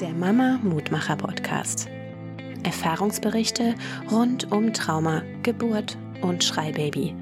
Der 0.00 0.12
Mama 0.12 0.60
Mutmacher 0.62 1.16
Podcast. 1.16 1.88
Erfahrungsberichte 2.64 3.74
rund 4.10 4.52
um 4.52 4.74
Trauma, 4.74 5.22
Geburt 5.42 5.96
und 6.20 6.44
Schreibaby. 6.44 7.14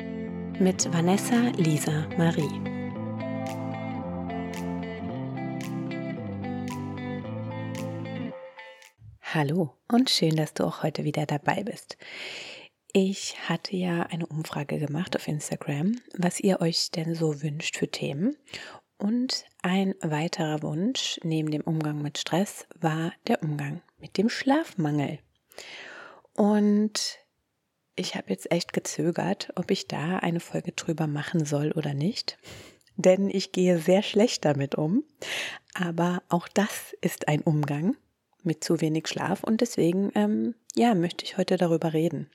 Mit 0.58 0.92
Vanessa 0.92 1.52
Lisa 1.56 2.08
Marie. 2.18 2.50
Hallo 9.22 9.74
und 9.92 10.10
schön, 10.10 10.34
dass 10.34 10.54
du 10.54 10.64
auch 10.64 10.82
heute 10.82 11.04
wieder 11.04 11.26
dabei 11.26 11.62
bist. 11.62 11.96
Ich 12.92 13.36
hatte 13.48 13.76
ja 13.76 14.02
eine 14.02 14.26
Umfrage 14.26 14.80
gemacht 14.80 15.14
auf 15.14 15.28
Instagram, 15.28 16.00
was 16.16 16.40
ihr 16.40 16.60
euch 16.60 16.90
denn 16.90 17.14
so 17.14 17.40
wünscht 17.40 17.76
für 17.76 17.88
Themen. 17.88 18.36
Und 18.98 19.44
ein 19.62 19.94
weiterer 20.00 20.62
Wunsch 20.62 21.18
neben 21.22 21.50
dem 21.50 21.62
Umgang 21.62 22.00
mit 22.00 22.18
Stress 22.18 22.66
war 22.80 23.12
der 23.26 23.42
Umgang 23.42 23.82
mit 23.98 24.16
dem 24.16 24.28
Schlafmangel. 24.28 25.18
Und 26.34 27.18
ich 27.96 28.14
habe 28.14 28.30
jetzt 28.30 28.50
echt 28.50 28.72
gezögert, 28.72 29.52
ob 29.56 29.70
ich 29.70 29.86
da 29.86 30.18
eine 30.18 30.40
Folge 30.40 30.72
drüber 30.72 31.06
machen 31.06 31.44
soll 31.44 31.72
oder 31.72 31.94
nicht. 31.94 32.38
Denn 32.96 33.28
ich 33.28 33.52
gehe 33.52 33.78
sehr 33.78 34.02
schlecht 34.02 34.44
damit 34.44 34.74
um. 34.74 35.04
Aber 35.74 36.22
auch 36.28 36.48
das 36.48 36.96
ist 37.00 37.28
ein 37.28 37.40
Umgang 37.40 37.96
mit 38.42 38.62
zu 38.62 38.80
wenig 38.80 39.08
Schlaf 39.08 39.42
und 39.42 39.60
deswegen, 39.60 40.12
ähm, 40.14 40.54
ja, 40.74 40.94
möchte 40.94 41.24
ich 41.24 41.36
heute 41.36 41.56
darüber 41.56 41.92
reden. 41.92 42.30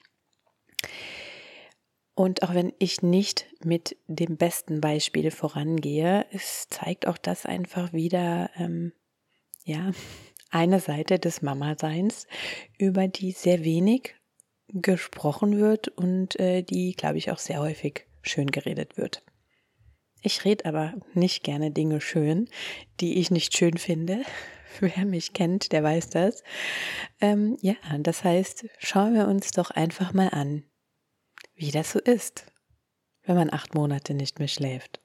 Und 2.20 2.44
auch 2.44 2.54
wenn 2.54 2.73
ich 2.80 3.02
nicht 3.02 3.46
mit 3.64 3.96
dem 4.08 4.36
besten 4.36 4.82
Beispiel 4.82 5.32
vorangehe, 5.32 6.26
es 6.34 6.68
zeigt 6.68 7.08
auch 7.08 7.18
das 7.18 7.46
einfach 7.46 7.94
wieder, 7.94 8.50
ähm, 8.58 8.91
ja, 9.64 9.91
eine 10.50 10.82
Seite 10.82 11.18
des 11.18 11.41
Mama-Seins, 11.41 12.27
über 12.77 13.08
die 13.08 13.32
sehr 13.32 13.63
wenig 13.63 14.16
gesprochen 14.68 15.60
wird 15.60 15.88
und 15.88 16.38
äh, 16.41 16.62
die, 16.62 16.91
glaube 16.91 17.18
ich, 17.18 17.32
auch 17.32 17.38
sehr 17.38 17.62
häufig 17.62 18.05
schön 18.21 18.52
geredet 18.52 18.98
wird. 18.98 19.24
Ich 20.21 20.43
rede 20.43 20.65
aber 20.65 20.96
nicht 21.13 21.46
gerne 21.46 21.71
Dinge 21.71 22.02
schön, 22.02 22.49
die 22.99 23.20
ich 23.20 23.32
nicht 23.32 23.55
schön 23.55 23.77
finde. 23.77 24.24
Wer 24.82 25.05
mich 25.05 25.32
kennt, 25.32 25.71
der 25.71 25.84
weiß 25.84 26.10
das. 26.10 26.43
Ähm, 27.21 27.55
ja, 27.62 27.76
das 27.98 28.26
heißt, 28.26 28.65
schauen 28.77 29.13
wir 29.13 29.30
uns 29.30 29.52
doch 29.52 29.71
einfach 29.71 30.12
mal 30.13 30.27
an, 30.32 30.65
wie 31.60 31.71
das 31.71 31.91
so 31.91 31.99
ist, 31.99 32.46
wenn 33.24 33.35
man 33.35 33.54
acht 33.54 33.76
Monate 33.76 34.13
nicht 34.13 34.40
mehr 34.40 34.48
schläft. 34.48 35.02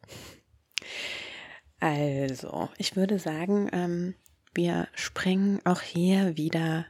Also, 1.81 2.69
ich 2.79 2.97
würde 2.97 3.19
sagen, 3.19 3.69
ähm, 3.73 4.15
wir 4.55 4.89
springen 4.95 5.61
auch 5.65 5.83
hier 5.83 6.37
wieder. 6.37 6.87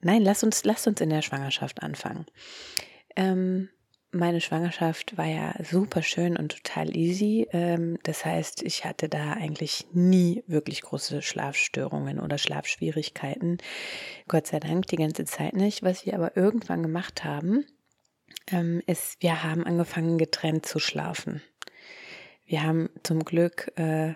Nein, 0.00 0.22
lass 0.22 0.44
uns, 0.44 0.64
lass 0.64 0.86
uns 0.86 1.00
in 1.00 1.10
der 1.10 1.22
Schwangerschaft 1.22 1.82
anfangen. 1.82 2.26
Ähm, 3.16 3.70
meine 4.10 4.40
Schwangerschaft 4.40 5.16
war 5.18 5.26
ja 5.26 5.54
super 5.64 6.02
schön 6.02 6.36
und 6.36 6.52
total 6.62 6.96
easy. 6.96 7.48
Ähm, 7.52 7.98
das 8.04 8.24
heißt, 8.24 8.62
ich 8.62 8.84
hatte 8.84 9.08
da 9.08 9.32
eigentlich 9.32 9.86
nie 9.92 10.44
wirklich 10.46 10.82
große 10.82 11.22
Schlafstörungen 11.22 12.20
oder 12.20 12.38
Schlafschwierigkeiten. 12.38 13.58
Gott 14.28 14.46
sei 14.46 14.60
Dank 14.60 14.86
die 14.86 14.96
ganze 14.96 15.24
Zeit 15.24 15.54
nicht. 15.54 15.82
Was 15.82 16.06
wir 16.06 16.14
aber 16.14 16.36
irgendwann 16.36 16.82
gemacht 16.82 17.24
haben, 17.24 17.66
ähm, 18.52 18.82
ist, 18.86 19.22
wir 19.22 19.42
haben 19.42 19.64
angefangen 19.64 20.18
getrennt 20.18 20.66
zu 20.66 20.78
schlafen. 20.78 21.42
Wir 22.44 22.62
haben 22.62 22.90
zum 23.02 23.24
Glück 23.24 23.72
äh, 23.76 24.14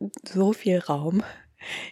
so 0.24 0.52
viel 0.52 0.78
Raum 0.78 1.22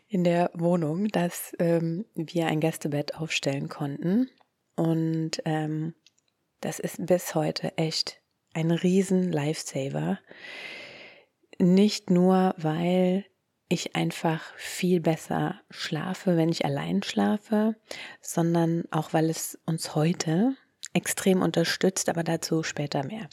in 0.09 0.25
der 0.25 0.51
Wohnung, 0.55 1.09
dass 1.09 1.55
ähm, 1.59 2.05
wir 2.15 2.47
ein 2.47 2.61
Gästebett 2.61 3.15
aufstellen 3.15 3.69
konnten. 3.69 4.31
Und 4.77 5.43
ähm, 5.45 5.95
das 6.61 6.79
ist 6.79 7.05
bis 7.05 7.35
heute 7.35 7.77
echt 7.77 8.21
ein 8.55 8.71
riesen 8.71 9.31
Lifesaver. 9.31 10.19
Nicht 11.59 12.11
nur, 12.11 12.55
weil 12.57 13.25
ich 13.69 13.95
einfach 13.97 14.55
viel 14.57 15.01
besser 15.01 15.61
schlafe, 15.71 16.37
wenn 16.37 16.49
ich 16.49 16.65
allein 16.65 17.03
schlafe, 17.03 17.77
sondern 18.21 18.85
auch, 18.91 19.13
weil 19.13 19.29
es 19.29 19.59
uns 19.67 19.95
heute 19.95 20.57
extrem 20.93 21.43
unterstützt, 21.43 22.09
aber 22.09 22.25
dazu 22.25 22.63
später 22.63 23.05
mehr. 23.05 23.29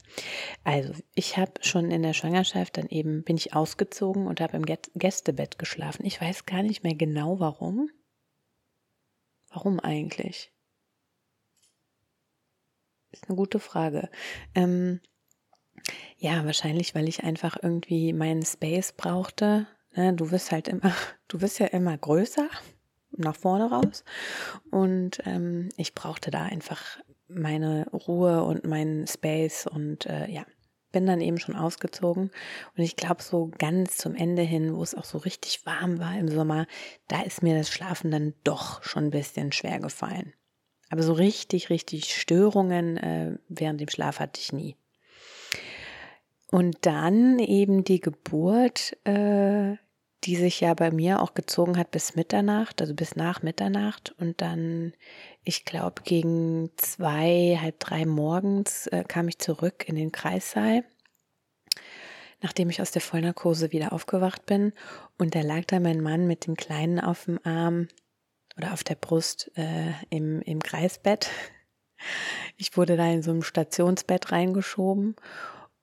Also, 0.64 0.94
ich 1.14 1.36
habe 1.36 1.52
schon 1.60 1.90
in 1.90 2.02
der 2.02 2.12
Schwangerschaft 2.12 2.76
dann 2.76 2.88
eben 2.88 3.22
bin 3.24 3.36
ich 3.36 3.54
ausgezogen 3.54 4.26
und 4.26 4.40
habe 4.40 4.56
im 4.56 4.64
Gästebett 4.64 5.58
geschlafen. 5.58 6.04
Ich 6.04 6.20
weiß 6.20 6.46
gar 6.46 6.62
nicht 6.62 6.84
mehr 6.84 6.94
genau 6.94 7.40
warum. 7.40 7.90
Warum 9.50 9.80
eigentlich? 9.80 10.52
Ist 13.10 13.28
eine 13.28 13.36
gute 13.36 13.60
Frage. 13.60 14.10
Ähm, 14.54 15.00
ja, 16.18 16.44
wahrscheinlich, 16.44 16.94
weil 16.94 17.08
ich 17.08 17.24
einfach 17.24 17.56
irgendwie 17.62 18.12
meinen 18.12 18.44
Space 18.44 18.92
brauchte. 18.92 19.66
Ne, 19.94 20.12
du 20.14 20.30
wirst 20.30 20.52
halt 20.52 20.68
immer, 20.68 20.94
du 21.28 21.40
wirst 21.40 21.58
ja 21.58 21.66
immer 21.66 21.96
größer 21.96 22.48
nach 23.12 23.36
vorne 23.36 23.70
raus. 23.70 24.04
Und 24.70 25.20
ähm, 25.24 25.70
ich 25.76 25.94
brauchte 25.94 26.30
da 26.30 26.42
einfach 26.42 26.98
meine 27.28 27.88
Ruhe 27.90 28.44
und 28.44 28.64
meinen 28.64 29.06
Space 29.06 29.66
und 29.66 30.06
äh, 30.06 30.30
ja, 30.30 30.44
bin 30.92 31.06
dann 31.06 31.20
eben 31.20 31.38
schon 31.38 31.56
ausgezogen. 31.56 32.30
Und 32.76 32.82
ich 32.82 32.96
glaube, 32.96 33.22
so 33.22 33.50
ganz 33.58 33.96
zum 33.96 34.14
Ende 34.14 34.42
hin, 34.42 34.74
wo 34.74 34.82
es 34.82 34.94
auch 34.94 35.04
so 35.04 35.18
richtig 35.18 35.66
warm 35.66 35.98
war 35.98 36.16
im 36.18 36.28
Sommer, 36.28 36.66
da 37.08 37.22
ist 37.22 37.42
mir 37.42 37.56
das 37.56 37.70
Schlafen 37.70 38.10
dann 38.10 38.34
doch 38.44 38.82
schon 38.82 39.04
ein 39.04 39.10
bisschen 39.10 39.52
schwer 39.52 39.78
gefallen. 39.80 40.32
Aber 40.88 41.02
so 41.02 41.12
richtig, 41.12 41.70
richtig 41.70 42.14
Störungen 42.14 42.96
äh, 42.96 43.38
während 43.48 43.80
dem 43.80 43.88
Schlaf 43.88 44.20
hatte 44.20 44.40
ich 44.40 44.52
nie. 44.52 44.76
Und 46.50 46.86
dann 46.86 47.40
eben 47.40 47.82
die 47.82 48.00
Geburt, 48.00 48.96
äh, 49.04 49.76
die 50.24 50.36
sich 50.36 50.60
ja 50.60 50.74
bei 50.74 50.90
mir 50.90 51.20
auch 51.20 51.34
gezogen 51.34 51.76
hat 51.76 51.90
bis 51.90 52.16
Mitternacht, 52.16 52.80
also 52.80 52.94
bis 52.94 53.16
nach 53.16 53.42
Mitternacht. 53.42 54.14
Und 54.18 54.40
dann, 54.40 54.92
ich 55.44 55.64
glaube, 55.64 56.02
gegen 56.02 56.70
zwei, 56.76 57.58
halb 57.60 57.78
drei 57.78 58.06
morgens 58.06 58.86
äh, 58.88 59.04
kam 59.06 59.28
ich 59.28 59.38
zurück 59.38 59.88
in 59.88 59.96
den 59.96 60.12
Kreissaal, 60.12 60.84
nachdem 62.40 62.70
ich 62.70 62.80
aus 62.80 62.90
der 62.90 63.02
Vollnarkose 63.02 63.72
wieder 63.72 63.92
aufgewacht 63.92 64.46
bin. 64.46 64.72
Und 65.18 65.34
da 65.34 65.42
lag 65.42 65.64
da 65.66 65.80
mein 65.80 66.00
Mann 66.00 66.26
mit 66.26 66.46
dem 66.46 66.56
Kleinen 66.56 66.98
auf 66.98 67.26
dem 67.26 67.38
Arm 67.44 67.88
oder 68.56 68.72
auf 68.72 68.82
der 68.82 68.94
Brust 68.94 69.50
äh, 69.56 69.92
im, 70.10 70.40
im 70.40 70.62
Kreisbett. 70.62 71.30
Ich 72.56 72.76
wurde 72.76 72.96
da 72.96 73.06
in 73.10 73.22
so 73.22 73.30
ein 73.30 73.42
Stationsbett 73.42 74.32
reingeschoben 74.32 75.16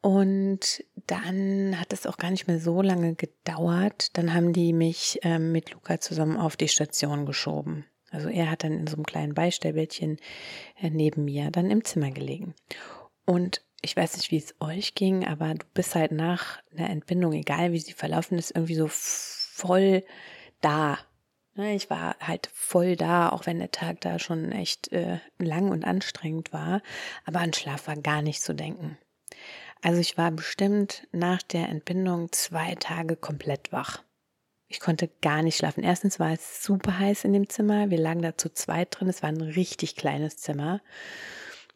und 0.03 0.84
dann 1.08 1.80
hat 1.80 1.94
es 1.94 2.06
auch 2.06 2.18
gar 2.18 2.30
nicht 2.30 2.46
mehr 2.46 2.59
so 2.59 2.81
lange 2.81 3.16
gedauert. 3.16 4.18
Dann 4.18 4.34
haben 4.34 4.52
die 4.52 4.74
mich 4.74 5.19
ähm, 5.24 5.53
mit 5.53 5.72
Luca 5.72 6.02
zusammen 6.02 6.36
auf 6.36 6.58
die 6.58 6.68
Station 6.68 7.25
geschoben. 7.25 7.86
Also 8.12 8.28
er 8.28 8.52
hat 8.52 8.66
dann 8.66 8.74
in 8.74 8.88
so 8.88 8.97
einem 8.97 9.06
kleinen 9.06 9.34
Beistellbettchen 9.34 10.18
äh, 10.81 10.90
neben 10.90 11.24
mir 11.24 11.52
dann 11.52 11.72
im 11.72 11.86
Zimmer 11.86 12.12
gelegen. 12.12 12.53
Und 13.25 13.62
ich 13.81 13.96
weiß 13.96 14.18
nicht, 14.18 14.30
wie 14.31 14.38
es 14.38 14.53
euch 14.59 14.94
ging, 14.94 15.25
aber 15.25 15.53
du 15.53 15.66
bist 15.74 15.96
halt 15.96 16.12
nach 16.12 16.62
einer 16.75 16.90
Entbindung, 16.90 17.31
egal 17.31 17.72
wie 17.72 17.80
sie 17.80 17.94
verlaufen 17.94 18.38
ist, 18.38 18.52
irgendwie 18.52 18.75
so 18.75 18.88
voll 18.90 20.03
da. 20.59 20.97
Ne, 21.56 21.75
ich 21.75 21.90
war 21.90 22.18
halt 22.19 22.50
voll 22.53 22.97
da, 22.97 23.30
auch 23.30 23.46
wenn 23.46 23.59
der 23.59 23.72
Tag 23.72 24.02
da 24.02 24.19
schon 24.19 24.52
echt 24.52 24.92
äh, 24.92 25.19
lang 25.38 25.69
und 25.69 25.86
anstrengend 25.86 26.52
war. 26.52 26.81
Aber 27.24 27.40
an 27.40 27.53
Schlaf 27.53 27.88
war 27.88 27.96
gar 27.96 28.22
nicht 28.22 28.42
zu 28.42 28.53
denken. 28.53 28.97
Also 29.83 29.99
ich 29.99 30.17
war 30.17 30.31
bestimmt 30.31 31.07
nach 31.11 31.41
der 31.41 31.67
Entbindung 31.67 32.31
zwei 32.31 32.73
Tage 32.75 33.17
komplett 33.17 33.73
wach. 33.73 34.01
Ich 34.69 34.80
konnte 34.80 35.09
gar 35.21 35.44
nicht 35.44 35.57
schlafen. 35.57 35.83
Erstens 35.83 36.21
war 36.21 36.31
es 36.31 36.63
super 36.63 36.97
heiß 36.97 37.25
in 37.25 37.33
dem 37.33 37.50
Zimmer. 37.50 37.89
Wir 37.89 38.00
lagen 38.00 38.21
da 38.21 38.38
zu 38.38 38.51
zweit 38.51 38.88
drin. 38.91 39.09
Es 39.09 39.21
war 39.21 39.30
ein 39.30 39.41
richtig 39.41 39.97
kleines 39.97 40.38
Zimmer. 40.38 40.81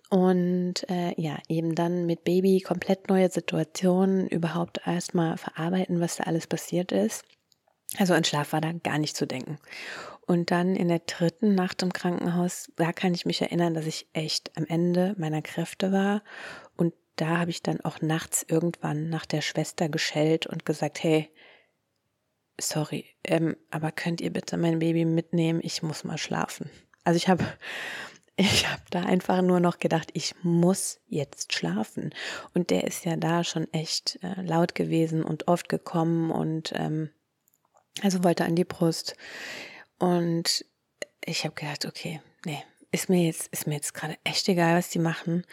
Und 0.10 0.90
äh, 0.90 1.20
ja, 1.22 1.38
eben 1.50 1.76
dann 1.76 2.06
mit 2.06 2.24
Baby 2.24 2.62
komplett 2.62 3.10
neue 3.10 3.30
Situationen, 3.30 4.26
überhaupt 4.30 4.80
erstmal 4.86 5.38
verarbeiten, 5.38 6.00
was 6.00 6.16
da 6.16 6.24
alles 6.24 6.48
passiert 6.48 6.94
ist. 6.94 7.26
Also 7.98 8.14
an 8.14 8.24
Schlaf 8.24 8.54
war 8.54 8.62
da 8.62 8.72
gar 8.72 9.00
nicht 9.00 9.18
zu 9.18 9.28
denken. 9.28 9.58
Und 10.26 10.52
dann 10.52 10.78
in 10.78 10.88
der 10.88 11.00
dritten 11.00 11.56
Nacht 11.56 11.84
im 11.84 11.92
Krankenhaus, 11.92 12.72
da 12.78 12.94
kann 12.94 13.14
ich 13.14 13.26
mich 13.26 13.42
erinnern, 13.42 13.74
dass 13.74 13.86
ich 13.86 14.08
echt 14.14 14.52
am 14.58 14.66
Ende 14.66 15.14
meiner 15.18 15.42
Kräfte 15.42 15.92
war 15.92 16.22
da 17.18 17.40
habe 17.40 17.52
ich 17.52 17.62
dann 17.62 17.82
auch 17.82 18.02
nachts 18.02 18.46
irgendwann 18.48 19.10
nach 19.10 19.26
der 19.26 19.42
Schwester 19.42 19.90
geschellt 19.90 20.48
und 20.48 20.66
gesagt, 20.66 21.04
hey, 21.04 21.30
sorry, 22.60 23.06
ähm, 23.24 23.58
aber 23.70 23.92
könnt 23.92 24.22
ihr 24.22 24.32
bitte 24.32 24.58
mein 24.58 24.80
Baby 24.80 25.06
mitnehmen? 25.06 25.60
Ich 25.64 25.84
muss 25.84 26.04
mal 26.04 26.18
schlafen. 26.18 26.70
Also 27.04 27.18
ich 27.18 27.28
habe 27.28 27.46
ich 28.38 28.68
habe 28.70 28.84
da 28.92 29.02
einfach 29.02 29.42
nur 29.42 29.60
noch 29.60 29.80
gedacht, 29.80 30.10
ich 30.14 30.36
muss 30.44 31.00
jetzt 31.08 31.54
schlafen. 31.54 32.14
Und 32.54 32.70
der 32.70 32.84
ist 32.84 33.04
ja 33.04 33.18
da 33.18 33.44
schon 33.44 33.72
echt 33.74 34.20
äh, 34.22 34.42
laut 34.44 34.76
gewesen 34.76 35.24
und 35.24 35.48
oft 35.48 35.70
gekommen 35.70 36.32
und 36.32 36.72
ähm, 36.76 37.10
Also 38.04 38.24
wollte 38.24 38.46
an 38.46 38.56
die 38.56 38.64
Brust. 38.64 39.16
Und 39.98 40.66
ich 41.26 41.46
habe 41.46 41.56
gedacht, 41.56 41.86
okay, 41.86 42.22
nee, 42.46 42.64
ist 42.98 43.10
mir 43.10 43.24
jetzt, 43.24 43.48
ist 43.50 43.68
mir 43.68 43.76
jetzt 43.76 43.94
gerade 43.94 44.18
echt 44.24 44.50
egal, 44.50 44.76
was 44.76 44.90
die 44.90 44.98
machen. 44.98 45.46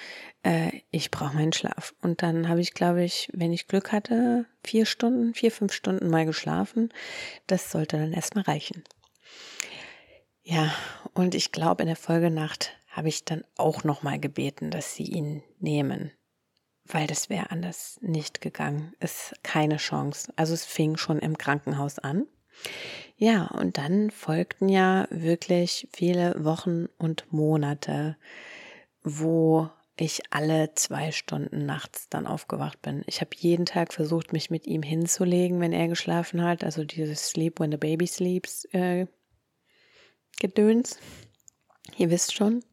Äh, 0.43 0.81
ich 0.91 1.11
brauche 1.11 1.35
meinen 1.35 1.53
Schlaf. 1.53 1.95
Und 2.01 2.23
dann 2.23 2.49
habe 2.49 2.63
ich, 2.63 2.73
glaube 2.73 3.05
ich, 3.05 3.29
wenn 3.35 3.53
ich 3.53 3.67
Glück 3.67 3.93
hatte, 3.93 4.47
vier 4.65 4.87
Stunden, 4.87 5.35
vier, 5.35 5.53
fünf 5.53 5.75
Stunden 5.75 6.09
mal 6.09 6.25
geschlafen. 6.25 6.91
Das 7.47 7.71
sollte 7.71 7.99
dann 7.99 8.15
erstmal 8.15 8.45
reichen. 8.45 8.83
Ja, 10.43 10.75
und 11.13 11.35
ich 11.35 11.53
glaube, 11.53 11.83
in 11.83 11.89
der 11.89 11.97
Folgenacht 11.97 12.79
habe 12.89 13.09
ich 13.09 13.27
dann 13.27 13.45
auch 13.57 13.85
nochmal 13.85 14.19
gebeten, 14.19 14.71
dass 14.71 14.95
sie 14.95 15.05
ihn 15.05 15.43
nehmen. 15.59 16.13
Weil 16.87 17.07
das 17.07 17.29
wäre 17.29 17.51
anders 17.51 17.99
nicht 18.01 18.41
gegangen. 18.41 18.95
Ist 19.01 19.35
keine 19.43 19.77
Chance. 19.77 20.33
Also 20.37 20.55
es 20.55 20.65
fing 20.65 20.97
schon 20.97 21.19
im 21.19 21.37
Krankenhaus 21.37 21.99
an. 21.99 22.27
Ja, 23.17 23.47
und 23.47 23.79
dann 23.79 24.11
folgten 24.11 24.69
ja 24.69 25.07
wirklich 25.11 25.89
viele 25.93 26.45
Wochen 26.45 26.87
und 26.99 27.33
Monate, 27.33 28.17
wo 29.03 29.71
ich 29.97 30.23
alle 30.31 30.75
zwei 30.75 31.13
Stunden 31.13 31.65
nachts 31.67 32.09
dann 32.09 32.27
aufgewacht 32.27 32.83
bin. 32.83 33.05
Ich 33.07 33.21
habe 33.21 33.31
jeden 33.37 33.67
Tag 33.67 33.93
versucht, 33.93 34.33
mich 34.33 34.51
mit 34.51 34.67
ihm 34.67 34.83
hinzulegen, 34.83 35.61
wenn 35.61 35.73
er 35.73 35.87
geschlafen 35.87 36.43
hat. 36.43 36.65
Also 36.65 36.83
dieses 36.85 37.29
Sleep 37.29 37.61
when 37.61 37.71
the 37.71 37.77
baby 37.77 38.07
sleeps 38.07 38.65
äh, 38.73 39.07
Gedöns. 40.41 40.99
Ihr 41.97 42.11
wisst 42.11 42.35
schon. 42.35 42.65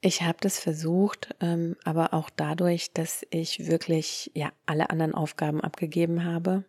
Ich 0.00 0.22
habe 0.22 0.38
das 0.40 0.58
versucht, 0.58 1.34
ähm, 1.40 1.76
aber 1.84 2.14
auch 2.14 2.30
dadurch, 2.30 2.92
dass 2.94 3.26
ich 3.28 3.66
wirklich 3.66 4.30
ja 4.34 4.52
alle 4.64 4.88
anderen 4.88 5.14
Aufgaben 5.14 5.60
abgegeben 5.60 6.24
habe 6.24 6.64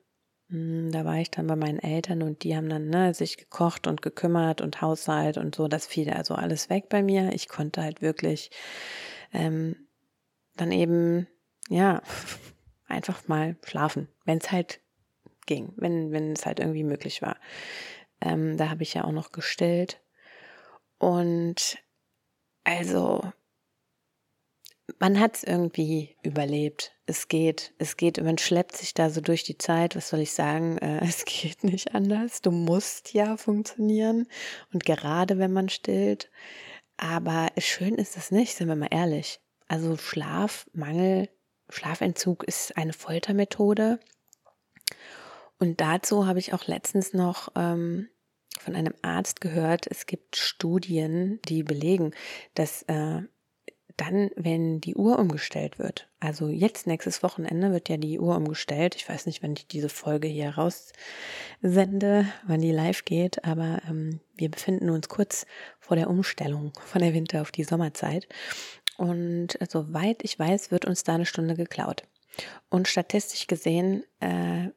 da 0.91 1.05
war 1.05 1.17
ich 1.17 1.31
dann 1.31 1.47
bei 1.47 1.55
meinen 1.55 1.79
Eltern 1.79 2.21
und 2.21 2.43
die 2.43 2.55
haben 2.55 2.69
dann 2.69 2.89
ne, 2.89 3.13
sich 3.13 3.37
gekocht 3.37 3.87
und 3.87 4.01
gekümmert 4.01 4.61
und 4.61 4.81
Haushalt 4.81 5.37
und 5.37 5.55
so. 5.55 5.67
Das 5.67 5.85
fiel 5.87 6.09
also 6.11 6.35
alles 6.35 6.69
weg 6.69 6.89
bei 6.89 7.03
mir. 7.03 7.33
Ich 7.33 7.47
konnte 7.47 7.81
halt 7.81 8.01
wirklich 8.01 8.51
ähm, 9.33 9.87
dann 10.55 10.71
eben, 10.71 11.27
ja, 11.69 12.01
einfach 12.87 13.27
mal 13.27 13.57
schlafen, 13.63 14.07
wenn 14.25 14.37
es 14.37 14.51
halt 14.51 14.81
ging, 15.45 15.73
wenn, 15.77 16.11
wenn 16.11 16.33
es 16.33 16.45
halt 16.45 16.59
irgendwie 16.59 16.83
möglich 16.83 17.21
war. 17.21 17.37
Ähm, 18.21 18.57
da 18.57 18.69
habe 18.69 18.83
ich 18.83 18.93
ja 18.93 19.03
auch 19.03 19.11
noch 19.11 19.31
gestillt. 19.31 20.01
Und 20.97 21.77
also 22.63 23.21
man 24.99 25.19
hat 25.19 25.37
es 25.37 25.43
irgendwie 25.43 26.15
überlebt. 26.23 26.93
Es 27.05 27.27
geht, 27.27 27.73
es 27.77 27.97
geht, 27.97 28.21
man 28.23 28.37
schleppt 28.37 28.77
sich 28.77 28.93
da 28.93 29.09
so 29.09 29.21
durch 29.21 29.43
die 29.43 29.57
Zeit. 29.57 29.95
Was 29.95 30.09
soll 30.09 30.19
ich 30.19 30.33
sagen? 30.33 30.77
Äh, 30.85 31.03
es 31.03 31.25
geht 31.25 31.63
nicht 31.63 31.95
anders. 31.95 32.41
Du 32.41 32.51
musst 32.51 33.13
ja 33.13 33.37
funktionieren. 33.37 34.27
Und 34.73 34.85
gerade 34.85 35.37
wenn 35.37 35.53
man 35.53 35.69
stillt. 35.69 36.29
Aber 36.97 37.47
schön 37.57 37.95
ist 37.95 38.17
es 38.17 38.31
nicht, 38.31 38.55
sind 38.55 38.67
wir 38.67 38.75
mal 38.75 38.89
ehrlich. 38.91 39.39
Also 39.67 39.97
Schlafmangel, 39.97 41.29
Schlafentzug 41.69 42.43
ist 42.43 42.77
eine 42.77 42.93
Foltermethode. 42.93 43.99
Und 45.59 45.81
dazu 45.81 46.27
habe 46.27 46.39
ich 46.39 46.53
auch 46.53 46.67
letztens 46.67 47.13
noch 47.13 47.49
ähm, 47.55 48.09
von 48.59 48.75
einem 48.75 48.93
Arzt 49.01 49.41
gehört, 49.41 49.87
es 49.87 50.05
gibt 50.05 50.37
Studien, 50.37 51.39
die 51.47 51.63
belegen, 51.63 52.13
dass 52.53 52.83
äh, 52.83 53.21
dann, 53.97 54.29
wenn 54.35 54.81
die 54.81 54.95
Uhr 54.95 55.17
umgestellt 55.19 55.79
wird, 55.79 56.09
also 56.19 56.49
jetzt 56.49 56.87
nächstes 56.87 57.23
Wochenende 57.23 57.71
wird 57.71 57.87
ja 57.89 57.97
die 57.97 58.19
Uhr 58.19 58.35
umgestellt. 58.35 58.95
Ich 58.95 59.07
weiß 59.07 59.25
nicht, 59.25 59.41
wenn 59.41 59.53
ich 59.53 59.67
diese 59.67 59.89
Folge 59.89 60.27
hier 60.27 60.57
raussende, 60.57 62.25
wann 62.45 62.61
die 62.61 62.71
live 62.71 63.05
geht, 63.05 63.45
aber 63.45 63.81
ähm, 63.87 64.19
wir 64.35 64.49
befinden 64.49 64.89
uns 64.89 65.07
kurz 65.07 65.45
vor 65.79 65.95
der 65.95 66.09
Umstellung 66.09 66.73
von 66.85 67.01
der 67.01 67.13
Winter 67.13 67.41
auf 67.41 67.51
die 67.51 67.63
Sommerzeit. 67.63 68.27
Und 68.97 69.59
äh, 69.61 69.67
soweit 69.69 70.23
ich 70.23 70.37
weiß, 70.37 70.71
wird 70.71 70.85
uns 70.85 71.03
da 71.03 71.15
eine 71.15 71.25
Stunde 71.25 71.55
geklaut. 71.55 72.03
Und 72.69 72.87
statistisch 72.87 73.47
gesehen 73.47 74.03
äh, 74.19 74.69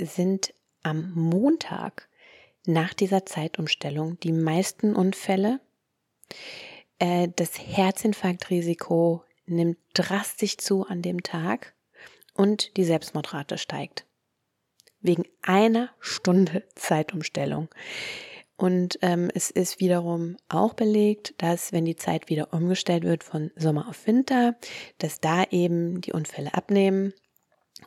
sind 0.00 0.52
am 0.82 1.12
Montag 1.14 2.08
nach 2.66 2.94
dieser 2.94 3.26
Zeitumstellung 3.26 4.18
die 4.20 4.32
meisten 4.32 4.94
Unfälle 4.94 5.60
äh, 6.98 7.28
das 7.34 7.58
Herzinfarktrisiko 7.58 9.24
nimmt 9.46 9.78
drastisch 9.94 10.56
zu 10.58 10.86
an 10.86 11.02
dem 11.02 11.22
Tag 11.22 11.74
und 12.34 12.76
die 12.76 12.84
Selbstmordrate 12.84 13.58
steigt. 13.58 14.06
Wegen 15.00 15.24
einer 15.42 15.90
Stunde 16.00 16.64
Zeitumstellung. 16.74 17.68
Und 18.56 18.98
ähm, 19.02 19.30
es 19.34 19.50
ist 19.50 19.80
wiederum 19.80 20.36
auch 20.48 20.74
belegt, 20.74 21.34
dass 21.38 21.72
wenn 21.72 21.84
die 21.84 21.96
Zeit 21.96 22.28
wieder 22.28 22.52
umgestellt 22.52 23.02
wird 23.02 23.24
von 23.24 23.50
Sommer 23.56 23.88
auf 23.88 24.06
Winter, 24.06 24.54
dass 24.98 25.20
da 25.20 25.44
eben 25.50 26.00
die 26.00 26.12
Unfälle 26.12 26.54
abnehmen 26.54 27.12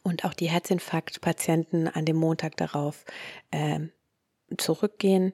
und 0.04 0.26
auch 0.26 0.34
die 0.34 0.50
Herzinfarktpatienten 0.50 1.88
an 1.88 2.04
dem 2.04 2.18
Montag 2.18 2.58
darauf 2.58 3.06
äh, 3.52 3.80
zurückgehen 4.58 5.34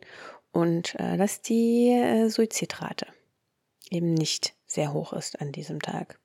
und 0.51 0.93
äh, 0.99 1.17
dass 1.17 1.41
die 1.41 1.89
äh, 1.89 2.29
Suizidrate 2.29 3.07
eben 3.89 4.13
nicht 4.13 4.53
sehr 4.65 4.93
hoch 4.93 5.13
ist 5.13 5.39
an 5.39 5.51
diesem 5.51 5.81
Tag. 5.81 6.19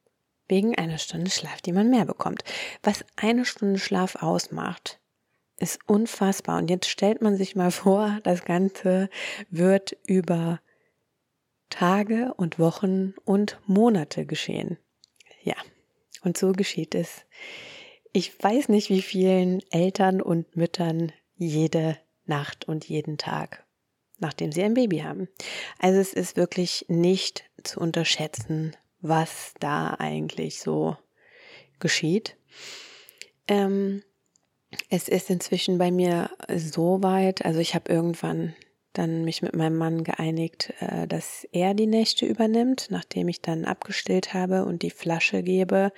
Wegen 0.49 0.77
einer 0.77 0.99
Stunde 0.99 1.31
Schlaf, 1.31 1.61
die 1.61 1.73
man 1.73 1.91
mehr 1.91 2.07
bekommt. 2.07 2.43
Was 2.83 3.05
eine 3.17 3.45
Stunde 3.45 3.79
Schlaf 3.79 4.17
ausmacht, 4.23 4.99
ist 5.59 5.81
unfassbar. 5.87 6.59
Und 6.59 6.71
jetzt 6.71 6.89
stellt 6.89 7.21
man 7.21 7.37
sich 7.37 7.57
mal 7.57 7.71
vor, 7.73 8.21
das 8.23 8.45
Ganze 8.45 9.11
wird 9.51 9.97
über 10.07 10.61
Tage 11.71 12.33
und 12.37 12.59
Wochen 12.59 13.15
und 13.25 13.61
Monate 13.67 14.25
geschehen. 14.25 14.79
Ja, 15.43 15.57
und 16.23 16.39
so 16.39 16.53
geschieht 16.53 16.95
es. 16.95 17.27
Ich 18.13 18.43
weiß 18.43 18.71
nicht, 18.71 18.89
wie 18.89 19.03
vielen 19.03 19.63
Eltern 19.71 20.23
und 20.23 20.57
Müttern 20.57 21.13
jede 21.37 21.99
Nacht 22.25 22.67
und 22.67 22.89
jeden 22.89 23.19
Tag 23.19 23.67
nachdem 24.19 24.53
sie 24.53 24.63
ein 24.63 24.75
Baby 24.75 24.99
haben. 24.99 25.29
Also 25.79 26.01
es 26.01 26.13
ist 26.13 26.37
wirklich 26.37 26.85
nicht 26.89 27.45
zu 27.63 27.81
unterschätzen, 27.81 28.77
was 29.01 29.55
da 29.61 29.95
eigentlich 29.99 30.61
so 30.61 30.97
geschieht. 31.79 32.37
Ähm, 33.47 34.03
es 34.91 35.09
ist 35.09 35.31
inzwischen 35.31 35.79
bei 35.79 35.91
mir 35.91 36.31
so 36.55 37.03
weit, 37.03 37.45
also 37.45 37.61
ich 37.61 37.75
habe 37.75 37.91
irgendwann 37.91 38.55
dann 38.99 39.25
mich 39.25 39.43
mit 39.43 39.55
meinem 39.55 39.77
Mann 39.77 40.03
geeinigt, 40.03 40.73
äh, 40.81 41.07
dass 41.07 41.47
er 41.53 41.75
die 41.75 41.87
Nächte 41.87 42.27
übernimmt, 42.27 42.89
nachdem 42.91 43.29
ich 43.29 43.41
dann 43.41 43.65
abgestillt 43.65 44.35
habe 44.35 44.65
und 44.65 44.83
die 44.83 44.91
Flasche 44.91 45.43
gebe. 45.43 45.93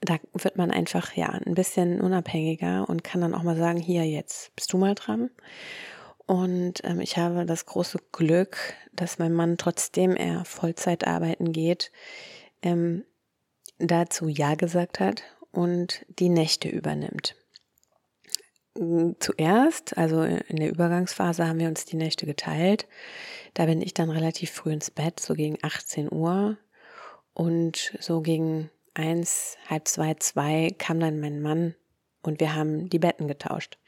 Da 0.00 0.18
wird 0.34 0.56
man 0.56 0.70
einfach 0.70 1.14
ja 1.14 1.28
ein 1.28 1.54
bisschen 1.54 2.00
unabhängiger 2.00 2.88
und 2.88 3.04
kann 3.04 3.22
dann 3.22 3.34
auch 3.34 3.42
mal 3.42 3.56
sagen, 3.56 3.78
hier 3.78 4.04
jetzt 4.04 4.54
bist 4.54 4.72
du 4.72 4.78
mal 4.78 4.94
dran. 4.94 5.30
Und 6.26 6.82
ähm, 6.82 7.00
ich 7.00 7.16
habe 7.16 7.46
das 7.46 7.66
große 7.66 7.98
Glück, 8.12 8.58
dass 8.92 9.18
mein 9.18 9.32
Mann, 9.32 9.58
trotzdem 9.58 10.16
er 10.16 10.44
Vollzeit 10.44 11.06
arbeiten 11.06 11.52
geht, 11.52 11.92
ähm, 12.62 13.04
dazu 13.78 14.28
Ja 14.28 14.54
gesagt 14.56 15.00
hat 15.00 15.22
und 15.52 16.04
die 16.08 16.28
Nächte 16.28 16.68
übernimmt. 16.68 17.36
Zuerst, 19.20 19.96
also 19.96 20.22
in 20.22 20.56
der 20.56 20.68
Übergangsphase, 20.68 21.48
haben 21.48 21.60
wir 21.60 21.68
uns 21.68 21.86
die 21.86 21.96
Nächte 21.96 22.26
geteilt. 22.26 22.86
Da 23.54 23.64
bin 23.64 23.80
ich 23.80 23.94
dann 23.94 24.10
relativ 24.10 24.50
früh 24.50 24.72
ins 24.72 24.90
Bett, 24.90 25.18
so 25.18 25.34
gegen 25.34 25.56
18 25.62 26.12
Uhr. 26.12 26.58
Und 27.32 27.96
so 28.00 28.20
gegen 28.20 28.70
eins, 28.92 29.56
halb 29.68 29.88
zwei, 29.88 30.14
zwei 30.14 30.74
kam 30.76 31.00
dann 31.00 31.20
mein 31.20 31.40
Mann 31.40 31.74
und 32.26 32.40
wir 32.40 32.54
haben 32.54 32.88
die 32.88 32.98
Betten 32.98 33.28
getauscht. 33.28 33.78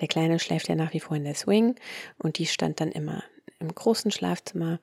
Der 0.00 0.08
Kleine 0.08 0.38
schläft 0.38 0.68
ja 0.68 0.74
nach 0.74 0.92
wie 0.92 1.00
vor 1.00 1.16
in 1.16 1.24
der 1.24 1.34
Swing 1.34 1.76
und 2.18 2.38
die 2.38 2.46
stand 2.46 2.80
dann 2.80 2.92
immer 2.92 3.22
im 3.58 3.74
großen 3.74 4.10
Schlafzimmer. 4.10 4.80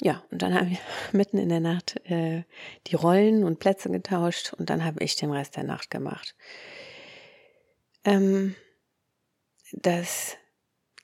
Ja, 0.00 0.22
und 0.30 0.42
dann 0.42 0.54
haben 0.54 0.70
wir 0.70 0.78
mitten 1.12 1.38
in 1.38 1.48
der 1.48 1.60
Nacht 1.60 2.00
äh, 2.10 2.44
die 2.86 2.96
Rollen 2.96 3.44
und 3.44 3.58
Plätze 3.58 3.90
getauscht 3.90 4.52
und 4.54 4.70
dann 4.70 4.84
habe 4.84 5.02
ich 5.04 5.16
den 5.16 5.30
Rest 5.30 5.56
der 5.56 5.64
Nacht 5.64 5.90
gemacht. 5.90 6.34
Ähm, 8.04 8.54
das 9.72 10.36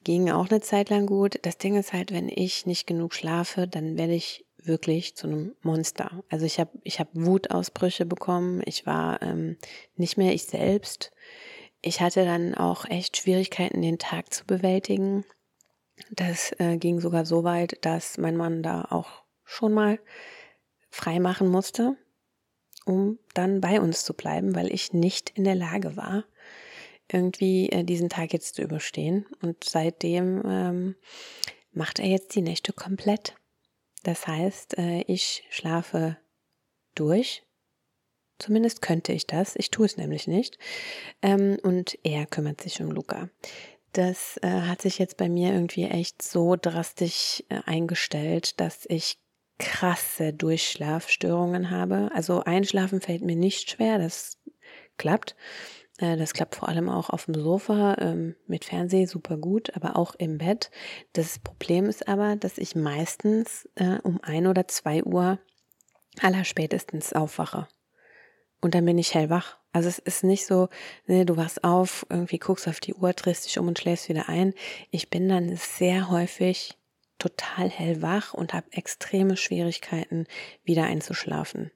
ging 0.02 0.30
auch 0.30 0.48
eine 0.48 0.60
Zeit 0.60 0.88
lang 0.88 1.06
gut. 1.06 1.38
Das 1.42 1.58
Ding 1.58 1.76
ist 1.76 1.92
halt, 1.92 2.12
wenn 2.12 2.28
ich 2.28 2.64
nicht 2.64 2.86
genug 2.86 3.14
schlafe, 3.14 3.66
dann 3.66 3.98
werde 3.98 4.14
ich 4.14 4.45
wirklich 4.66 5.16
zu 5.16 5.26
einem 5.26 5.56
Monster. 5.62 6.22
Also 6.28 6.44
ich 6.44 6.58
habe 6.60 6.70
ich 6.82 7.00
hab 7.00 7.08
Wutausbrüche 7.14 8.06
bekommen. 8.06 8.62
Ich 8.64 8.86
war 8.86 9.22
ähm, 9.22 9.56
nicht 9.96 10.16
mehr 10.16 10.32
ich 10.32 10.44
selbst. 10.44 11.12
Ich 11.82 12.00
hatte 12.00 12.24
dann 12.24 12.54
auch 12.54 12.84
echt 12.84 13.16
Schwierigkeiten, 13.16 13.82
den 13.82 13.98
Tag 13.98 14.32
zu 14.32 14.44
bewältigen. 14.44 15.24
Das 16.10 16.52
äh, 16.58 16.76
ging 16.76 17.00
sogar 17.00 17.24
so 17.24 17.44
weit, 17.44 17.78
dass 17.84 18.18
mein 18.18 18.36
Mann 18.36 18.62
da 18.62 18.86
auch 18.90 19.22
schon 19.44 19.72
mal 19.72 19.98
frei 20.90 21.20
machen 21.20 21.48
musste, 21.48 21.96
um 22.84 23.18
dann 23.34 23.60
bei 23.60 23.80
uns 23.80 24.04
zu 24.04 24.14
bleiben, 24.14 24.54
weil 24.54 24.72
ich 24.72 24.92
nicht 24.92 25.30
in 25.30 25.44
der 25.44 25.54
Lage 25.54 25.96
war, 25.96 26.24
irgendwie 27.10 27.68
äh, 27.70 27.84
diesen 27.84 28.08
Tag 28.08 28.32
jetzt 28.32 28.56
zu 28.56 28.62
überstehen. 28.62 29.26
Und 29.40 29.64
seitdem 29.64 30.42
ähm, 30.44 30.96
macht 31.72 31.98
er 31.98 32.06
jetzt 32.06 32.34
die 32.34 32.42
Nächte 32.42 32.72
komplett. 32.72 33.36
Das 34.06 34.28
heißt, 34.28 34.78
äh, 34.78 35.00
ich 35.08 35.42
schlafe 35.50 36.16
durch. 36.94 37.42
Zumindest 38.38 38.80
könnte 38.80 39.12
ich 39.12 39.26
das. 39.26 39.56
Ich 39.56 39.72
tue 39.72 39.86
es 39.86 39.96
nämlich 39.96 40.28
nicht. 40.28 40.58
Ähm, 41.22 41.58
und 41.64 41.98
er 42.04 42.24
kümmert 42.26 42.60
sich 42.60 42.80
um 42.80 42.92
Luca. 42.92 43.30
Das 43.90 44.38
äh, 44.42 44.60
hat 44.60 44.80
sich 44.80 45.00
jetzt 45.00 45.16
bei 45.16 45.28
mir 45.28 45.52
irgendwie 45.52 45.86
echt 45.86 46.22
so 46.22 46.54
drastisch 46.54 47.42
äh, 47.48 47.62
eingestellt, 47.66 48.60
dass 48.60 48.86
ich 48.88 49.18
krasse 49.58 50.32
Durchschlafstörungen 50.32 51.72
habe. 51.72 52.12
Also 52.14 52.44
einschlafen 52.44 53.00
fällt 53.00 53.22
mir 53.22 53.34
nicht 53.34 53.70
schwer, 53.70 53.98
das 53.98 54.38
klappt. 54.98 55.34
Äh, 55.98 56.16
das 56.16 56.32
klappt 56.32 56.56
vor 56.56 56.68
allem 56.68 56.88
auch 56.88 57.10
auf 57.10 57.26
dem 57.26 57.34
Sofa 57.34 57.96
ähm, 57.98 58.36
mit 58.46 58.64
Fernseh 58.64 59.06
super 59.06 59.36
gut, 59.36 59.74
aber 59.76 59.96
auch 59.96 60.14
im 60.14 60.38
Bett. 60.38 60.70
Das 61.12 61.38
Problem 61.38 61.86
ist 61.86 62.08
aber, 62.08 62.36
dass 62.36 62.58
ich 62.58 62.74
meistens 62.74 63.68
äh, 63.74 63.98
um 64.02 64.20
ein 64.22 64.46
oder 64.46 64.68
zwei 64.68 65.02
Uhr 65.04 65.38
allerspätestens 66.20 67.12
aufwache. 67.12 67.68
Und 68.60 68.74
dann 68.74 68.84
bin 68.84 68.98
ich 68.98 69.14
hellwach. 69.14 69.58
Also 69.72 69.88
es 69.88 69.98
ist 69.98 70.24
nicht 70.24 70.46
so, 70.46 70.68
ne, 71.06 71.26
du 71.26 71.36
wachst 71.36 71.62
auf, 71.62 72.06
irgendwie 72.08 72.38
guckst 72.38 72.66
auf 72.66 72.80
die 72.80 72.94
Uhr, 72.94 73.12
drehst 73.12 73.44
dich 73.44 73.58
um 73.58 73.68
und 73.68 73.78
schläfst 73.78 74.08
wieder 74.08 74.28
ein. 74.28 74.54
Ich 74.90 75.10
bin 75.10 75.28
dann 75.28 75.54
sehr 75.56 76.10
häufig 76.10 76.78
total 77.18 77.68
hellwach 77.68 78.32
und 78.32 78.54
habe 78.54 78.72
extreme 78.72 79.36
Schwierigkeiten, 79.36 80.26
wieder 80.64 80.84
einzuschlafen. 80.84 81.70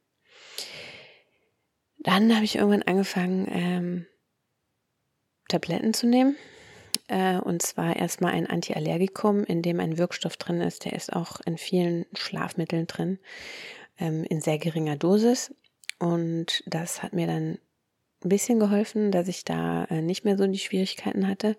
Dann 2.02 2.34
habe 2.34 2.44
ich 2.44 2.56
irgendwann 2.56 2.82
angefangen, 2.82 3.46
ähm, 3.50 4.06
Tabletten 5.48 5.92
zu 5.92 6.06
nehmen. 6.06 6.36
Äh, 7.08 7.38
und 7.38 7.62
zwar 7.62 7.96
erstmal 7.96 8.32
ein 8.32 8.46
Antiallergikum, 8.46 9.44
in 9.44 9.62
dem 9.62 9.80
ein 9.80 9.98
Wirkstoff 9.98 10.36
drin 10.36 10.60
ist. 10.60 10.84
Der 10.84 10.94
ist 10.94 11.12
auch 11.12 11.40
in 11.44 11.58
vielen 11.58 12.06
Schlafmitteln 12.14 12.86
drin, 12.86 13.18
ähm, 13.98 14.24
in 14.24 14.40
sehr 14.40 14.58
geringer 14.58 14.96
Dosis. 14.96 15.54
Und 15.98 16.62
das 16.66 17.02
hat 17.02 17.12
mir 17.12 17.26
dann 17.26 17.58
ein 18.24 18.28
bisschen 18.28 18.58
geholfen, 18.58 19.10
dass 19.10 19.28
ich 19.28 19.44
da 19.44 19.84
äh, 19.84 20.02
nicht 20.02 20.24
mehr 20.24 20.38
so 20.38 20.46
die 20.46 20.58
Schwierigkeiten 20.58 21.28
hatte. 21.28 21.56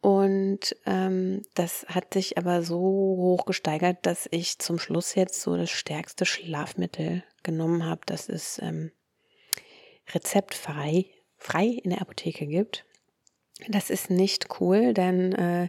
Und 0.00 0.76
ähm, 0.84 1.42
das 1.54 1.86
hat 1.88 2.12
sich 2.12 2.36
aber 2.36 2.62
so 2.62 2.78
hoch 2.78 3.46
gesteigert, 3.46 3.98
dass 4.02 4.28
ich 4.30 4.58
zum 4.58 4.78
Schluss 4.78 5.14
jetzt 5.14 5.40
so 5.40 5.56
das 5.56 5.70
stärkste 5.70 6.26
Schlafmittel 6.26 7.24
genommen 7.42 7.86
habe, 7.86 8.02
das 8.06 8.28
es 8.28 8.60
ähm, 8.62 8.92
rezeptfrei 10.12 11.06
frei 11.44 11.66
in 11.82 11.90
der 11.90 12.00
Apotheke 12.00 12.46
gibt. 12.46 12.84
Das 13.68 13.90
ist 13.90 14.10
nicht 14.10 14.60
cool, 14.60 14.94
denn 14.94 15.32
äh, 15.34 15.68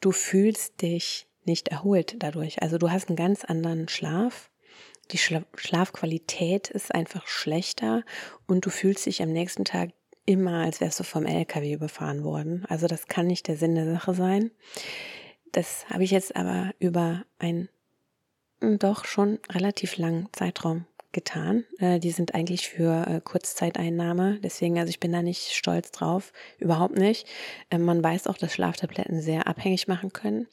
du 0.00 0.12
fühlst 0.12 0.82
dich 0.82 1.26
nicht 1.44 1.68
erholt 1.68 2.16
dadurch. 2.18 2.62
Also 2.62 2.78
du 2.78 2.90
hast 2.90 3.08
einen 3.08 3.16
ganz 3.16 3.44
anderen 3.44 3.88
Schlaf. 3.88 4.50
Die 5.10 5.18
Schla 5.18 5.44
Schlafqualität 5.54 6.68
ist 6.70 6.94
einfach 6.94 7.26
schlechter 7.26 8.04
und 8.46 8.66
du 8.66 8.70
fühlst 8.70 9.06
dich 9.06 9.22
am 9.22 9.32
nächsten 9.32 9.64
Tag 9.64 9.90
immer, 10.24 10.64
als 10.64 10.80
wärst 10.80 11.00
du 11.00 11.04
vom 11.04 11.24
LKW 11.24 11.72
überfahren 11.72 12.24
worden. 12.24 12.64
Also 12.68 12.86
das 12.86 13.06
kann 13.06 13.26
nicht 13.26 13.46
der 13.48 13.56
Sinn 13.56 13.76
der 13.76 13.90
Sache 13.92 14.14
sein. 14.14 14.50
Das 15.52 15.88
habe 15.88 16.04
ich 16.04 16.10
jetzt 16.10 16.34
aber 16.36 16.74
über 16.78 17.24
einen 17.38 17.68
doch 18.60 19.04
schon 19.04 19.38
relativ 19.50 19.96
langen 19.96 20.28
Zeitraum 20.32 20.86
getan. 21.16 21.64
Äh, 21.78 21.98
die 21.98 22.12
sind 22.12 22.34
eigentlich 22.34 22.68
für 22.68 23.06
äh, 23.06 23.20
Kurzzeiteinnahme. 23.20 24.38
Deswegen, 24.42 24.78
also 24.78 24.90
ich 24.90 25.00
bin 25.00 25.12
da 25.12 25.22
nicht 25.22 25.52
stolz 25.52 25.90
drauf. 25.90 26.32
Überhaupt 26.58 26.96
nicht. 26.96 27.26
Ähm, 27.70 27.84
man 27.84 28.04
weiß 28.04 28.26
auch, 28.26 28.36
dass 28.36 28.52
Schlaftabletten 28.52 29.22
sehr 29.22 29.48
abhängig 29.48 29.88
machen 29.88 30.12
können. 30.12 30.46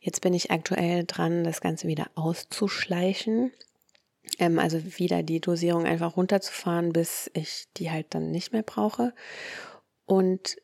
Jetzt 0.00 0.22
bin 0.22 0.32
ich 0.32 0.50
aktuell 0.50 1.04
dran, 1.06 1.44
das 1.44 1.60
Ganze 1.60 1.86
wieder 1.86 2.06
auszuschleichen. 2.14 3.52
Ähm, 4.38 4.58
also 4.58 4.80
wieder 4.98 5.22
die 5.22 5.40
Dosierung 5.40 5.84
einfach 5.84 6.16
runterzufahren, 6.16 6.92
bis 6.94 7.30
ich 7.34 7.66
die 7.76 7.90
halt 7.90 8.06
dann 8.14 8.30
nicht 8.30 8.52
mehr 8.54 8.62
brauche. 8.62 9.12
Und 10.06 10.56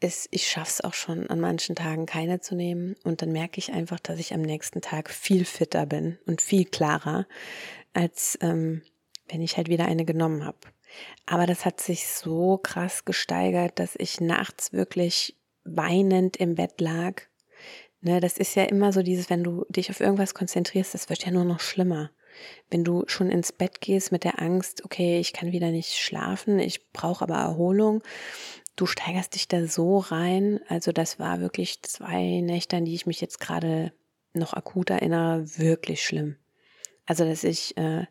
es, 0.00 0.26
ich 0.32 0.48
schaffe 0.50 0.70
es 0.70 0.80
auch 0.80 0.94
schon 0.94 1.30
an 1.30 1.38
manchen 1.38 1.76
Tagen 1.76 2.06
keine 2.06 2.40
zu 2.40 2.56
nehmen. 2.56 2.96
Und 3.04 3.22
dann 3.22 3.30
merke 3.30 3.58
ich 3.58 3.72
einfach, 3.72 4.00
dass 4.00 4.18
ich 4.18 4.34
am 4.34 4.42
nächsten 4.42 4.80
Tag 4.80 5.08
viel 5.08 5.44
fitter 5.44 5.86
bin 5.86 6.18
und 6.26 6.42
viel 6.42 6.64
klarer, 6.64 7.28
als 7.92 8.38
ähm, 8.40 8.82
wenn 9.28 9.40
ich 9.40 9.56
halt 9.56 9.68
wieder 9.68 9.86
eine 9.86 10.04
genommen 10.04 10.44
habe. 10.44 10.58
Aber 11.26 11.46
das 11.46 11.64
hat 11.64 11.80
sich 11.80 12.06
so 12.08 12.58
krass 12.58 13.04
gesteigert, 13.04 13.78
dass 13.78 13.94
ich 13.96 14.20
nachts 14.20 14.72
wirklich 14.72 15.38
weinend 15.64 16.36
im 16.36 16.54
Bett 16.54 16.80
lag. 16.80 17.22
Ne, 18.00 18.20
das 18.20 18.36
ist 18.36 18.56
ja 18.56 18.64
immer 18.64 18.92
so 18.92 19.02
dieses, 19.02 19.30
wenn 19.30 19.44
du 19.44 19.64
dich 19.68 19.88
auf 19.88 20.00
irgendwas 20.00 20.34
konzentrierst, 20.34 20.92
das 20.92 21.08
wird 21.08 21.24
ja 21.24 21.30
nur 21.30 21.44
noch 21.44 21.60
schlimmer. 21.60 22.10
Wenn 22.68 22.82
du 22.82 23.04
schon 23.06 23.30
ins 23.30 23.52
Bett 23.52 23.80
gehst 23.80 24.10
mit 24.10 24.24
der 24.24 24.40
Angst, 24.42 24.84
okay, 24.84 25.20
ich 25.20 25.32
kann 25.32 25.52
wieder 25.52 25.70
nicht 25.70 25.94
schlafen, 25.94 26.58
ich 26.58 26.90
brauche 26.92 27.22
aber 27.22 27.36
Erholung, 27.36 28.02
du 28.74 28.86
steigerst 28.86 29.34
dich 29.34 29.48
da 29.48 29.66
so 29.66 29.98
rein. 29.98 30.60
Also 30.68 30.92
das 30.92 31.18
war 31.18 31.40
wirklich 31.40 31.82
zwei 31.82 32.40
Nächte, 32.40 32.76
an 32.76 32.84
die 32.84 32.94
ich 32.94 33.06
mich 33.06 33.20
jetzt 33.20 33.38
gerade 33.38 33.92
noch 34.34 34.54
akut 34.54 34.90
erinnere, 34.90 35.58
wirklich 35.58 36.02
schlimm. 36.04 36.36
Also 37.06 37.24
dass 37.24 37.44
ich 37.44 37.76
äh, 37.76 38.06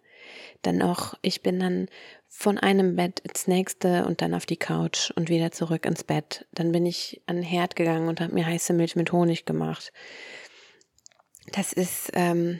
dann 0.61 0.81
auch, 0.81 1.15
ich 1.21 1.41
bin 1.41 1.59
dann 1.59 1.87
von 2.27 2.57
einem 2.57 2.95
Bett 2.95 3.19
ins 3.19 3.47
nächste 3.47 4.05
und 4.05 4.21
dann 4.21 4.33
auf 4.33 4.45
die 4.45 4.57
Couch 4.57 5.11
und 5.11 5.29
wieder 5.29 5.51
zurück 5.51 5.85
ins 5.85 6.03
Bett. 6.03 6.47
Dann 6.53 6.71
bin 6.71 6.85
ich 6.85 7.21
an 7.25 7.37
den 7.37 7.45
Herd 7.45 7.75
gegangen 7.75 8.07
und 8.07 8.21
habe 8.21 8.33
mir 8.33 8.45
heiße 8.45 8.73
Milch 8.73 8.95
mit 8.95 9.11
Honig 9.11 9.45
gemacht. 9.45 9.91
Das 11.51 11.73
ist, 11.73 12.11
ähm, 12.13 12.59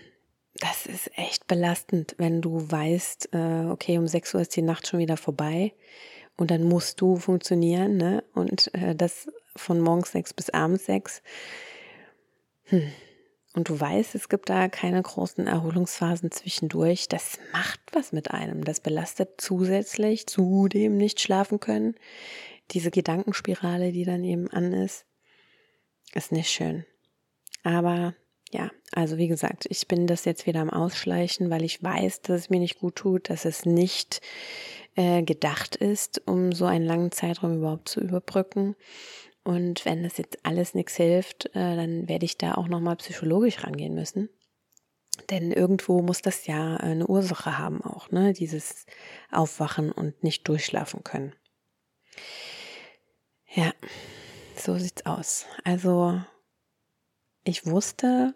das 0.56 0.86
ist 0.86 1.12
echt 1.18 1.48
belastend, 1.48 2.16
wenn 2.18 2.42
du 2.42 2.70
weißt, 2.70 3.30
äh, 3.34 3.66
okay, 3.70 3.98
um 3.98 4.08
6 4.08 4.34
Uhr 4.36 4.42
ist 4.42 4.56
die 4.56 4.62
Nacht 4.62 4.88
schon 4.88 5.00
wieder 5.00 5.18
vorbei 5.18 5.74
und 6.38 6.52
dann 6.52 6.64
musst 6.64 7.00
du 7.02 7.18
funktionieren, 7.18 7.98
ne? 7.98 8.24
Und 8.34 8.74
äh, 8.74 8.96
das 8.96 9.30
von 9.56 9.80
morgens 9.80 10.12
sechs 10.12 10.34
bis 10.34 10.50
abends 10.50 10.86
sechs. 10.86 11.22
Hm. 12.66 12.92
Und 13.54 13.68
du 13.68 13.80
weißt, 13.80 14.16
es 14.16 14.30
gibt 14.30 14.50
da 14.50 14.70
keine 14.70 15.02
großen 15.02 15.46
Erholungsphasen 15.46 16.32
zwischendurch. 16.32 17.10
Das 17.10 17.38
macht 17.52 17.82
was 17.92 18.14
mit 18.14 18.32
einem. 18.32 18.64
Das 18.64 18.80
belastet 18.80 19.42
zusätzlich 19.42 20.28
zu 20.28 20.68
dem 20.70 20.96
nicht 20.96 21.20
schlafen 21.20 21.60
können. 21.60 21.96
Diese 22.72 22.92
Gedankenspirale, 22.92 23.92
die 23.92 24.06
dann 24.06 24.24
eben 24.24 24.50
an 24.50 24.72
ist, 24.72 25.06
ist 26.14 26.32
nicht 26.32 26.50
schön. 26.50 26.86
Aber 27.64 28.16
ja, 28.54 28.72
also 28.92 29.18
wie 29.18 29.28
gesagt, 29.28 29.66
ich 29.70 29.88
bin 29.88 30.08
das 30.08 30.26
jetzt 30.26 30.46
wieder 30.46 30.62
am 30.62 30.70
Ausschleichen, 30.70 31.50
weil 31.50 31.64
ich 31.64 31.84
weiß, 31.84 32.22
dass 32.22 32.42
es 32.42 32.50
mir 32.50 32.60
nicht 32.60 32.80
gut 32.80 32.96
tut, 32.96 33.30
dass 33.30 33.46
es 33.46 33.66
nicht 33.66 34.22
äh, 34.96 35.24
gedacht 35.24 35.76
ist, 35.76 36.22
um 36.26 36.52
so 36.52 36.66
einen 36.66 36.86
langen 36.86 37.12
Zeitraum 37.12 37.56
überhaupt 37.58 37.90
zu 37.90 38.02
überbrücken. 38.02 38.76
Und 39.44 39.86
wenn 39.86 40.04
das 40.04 40.18
jetzt 40.18 40.46
alles 40.46 40.76
nichts 40.76 40.96
hilft, 40.96 41.48
äh, 41.56 41.76
dann 41.76 42.08
werde 42.08 42.26
ich 42.26 42.38
da 42.38 42.56
auch 42.56 42.68
nochmal 42.68 42.96
psychologisch 42.98 43.64
rangehen 43.64 43.96
müssen. 43.96 44.30
Denn 45.30 45.52
irgendwo 45.52 46.02
muss 46.02 46.22
das 46.22 46.46
ja 46.48 46.78
eine 46.78 47.08
Ursache 47.08 47.58
haben 47.58 47.82
auch, 47.82 48.12
ne? 48.12 48.34
Dieses 48.34 48.86
Aufwachen 49.32 49.92
und 49.92 50.24
nicht 50.24 50.48
durchschlafen 50.48 51.04
können. 51.04 51.34
Ja, 53.54 53.74
so 54.56 54.78
sieht's 54.78 55.06
aus. 55.06 55.46
Also 55.64 56.22
ich 57.44 57.66
wusste, 57.66 58.36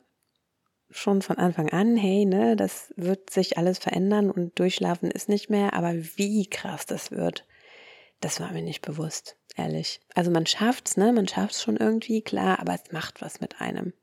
schon 0.89 1.21
von 1.21 1.37
Anfang 1.37 1.69
an, 1.69 1.95
hey, 1.97 2.25
ne, 2.25 2.55
das 2.55 2.93
wird 2.95 3.29
sich 3.29 3.57
alles 3.57 3.77
verändern 3.79 4.31
und 4.31 4.57
durchschlafen 4.59 5.11
ist 5.11 5.29
nicht 5.29 5.49
mehr, 5.49 5.73
aber 5.73 5.93
wie 5.93 6.47
krass 6.47 6.85
das 6.85 7.11
wird, 7.11 7.45
das 8.21 8.39
war 8.39 8.51
mir 8.51 8.61
nicht 8.61 8.81
bewusst, 8.81 9.37
ehrlich. 9.55 9.99
Also 10.13 10.31
man 10.31 10.45
schafft's, 10.45 10.97
ne, 10.97 11.11
man 11.11 11.27
schafft's 11.27 11.63
schon 11.63 11.77
irgendwie, 11.77 12.21
klar, 12.21 12.59
aber 12.59 12.73
es 12.73 12.91
macht 12.91 13.21
was 13.21 13.41
mit 13.41 13.61
einem. 13.61 13.93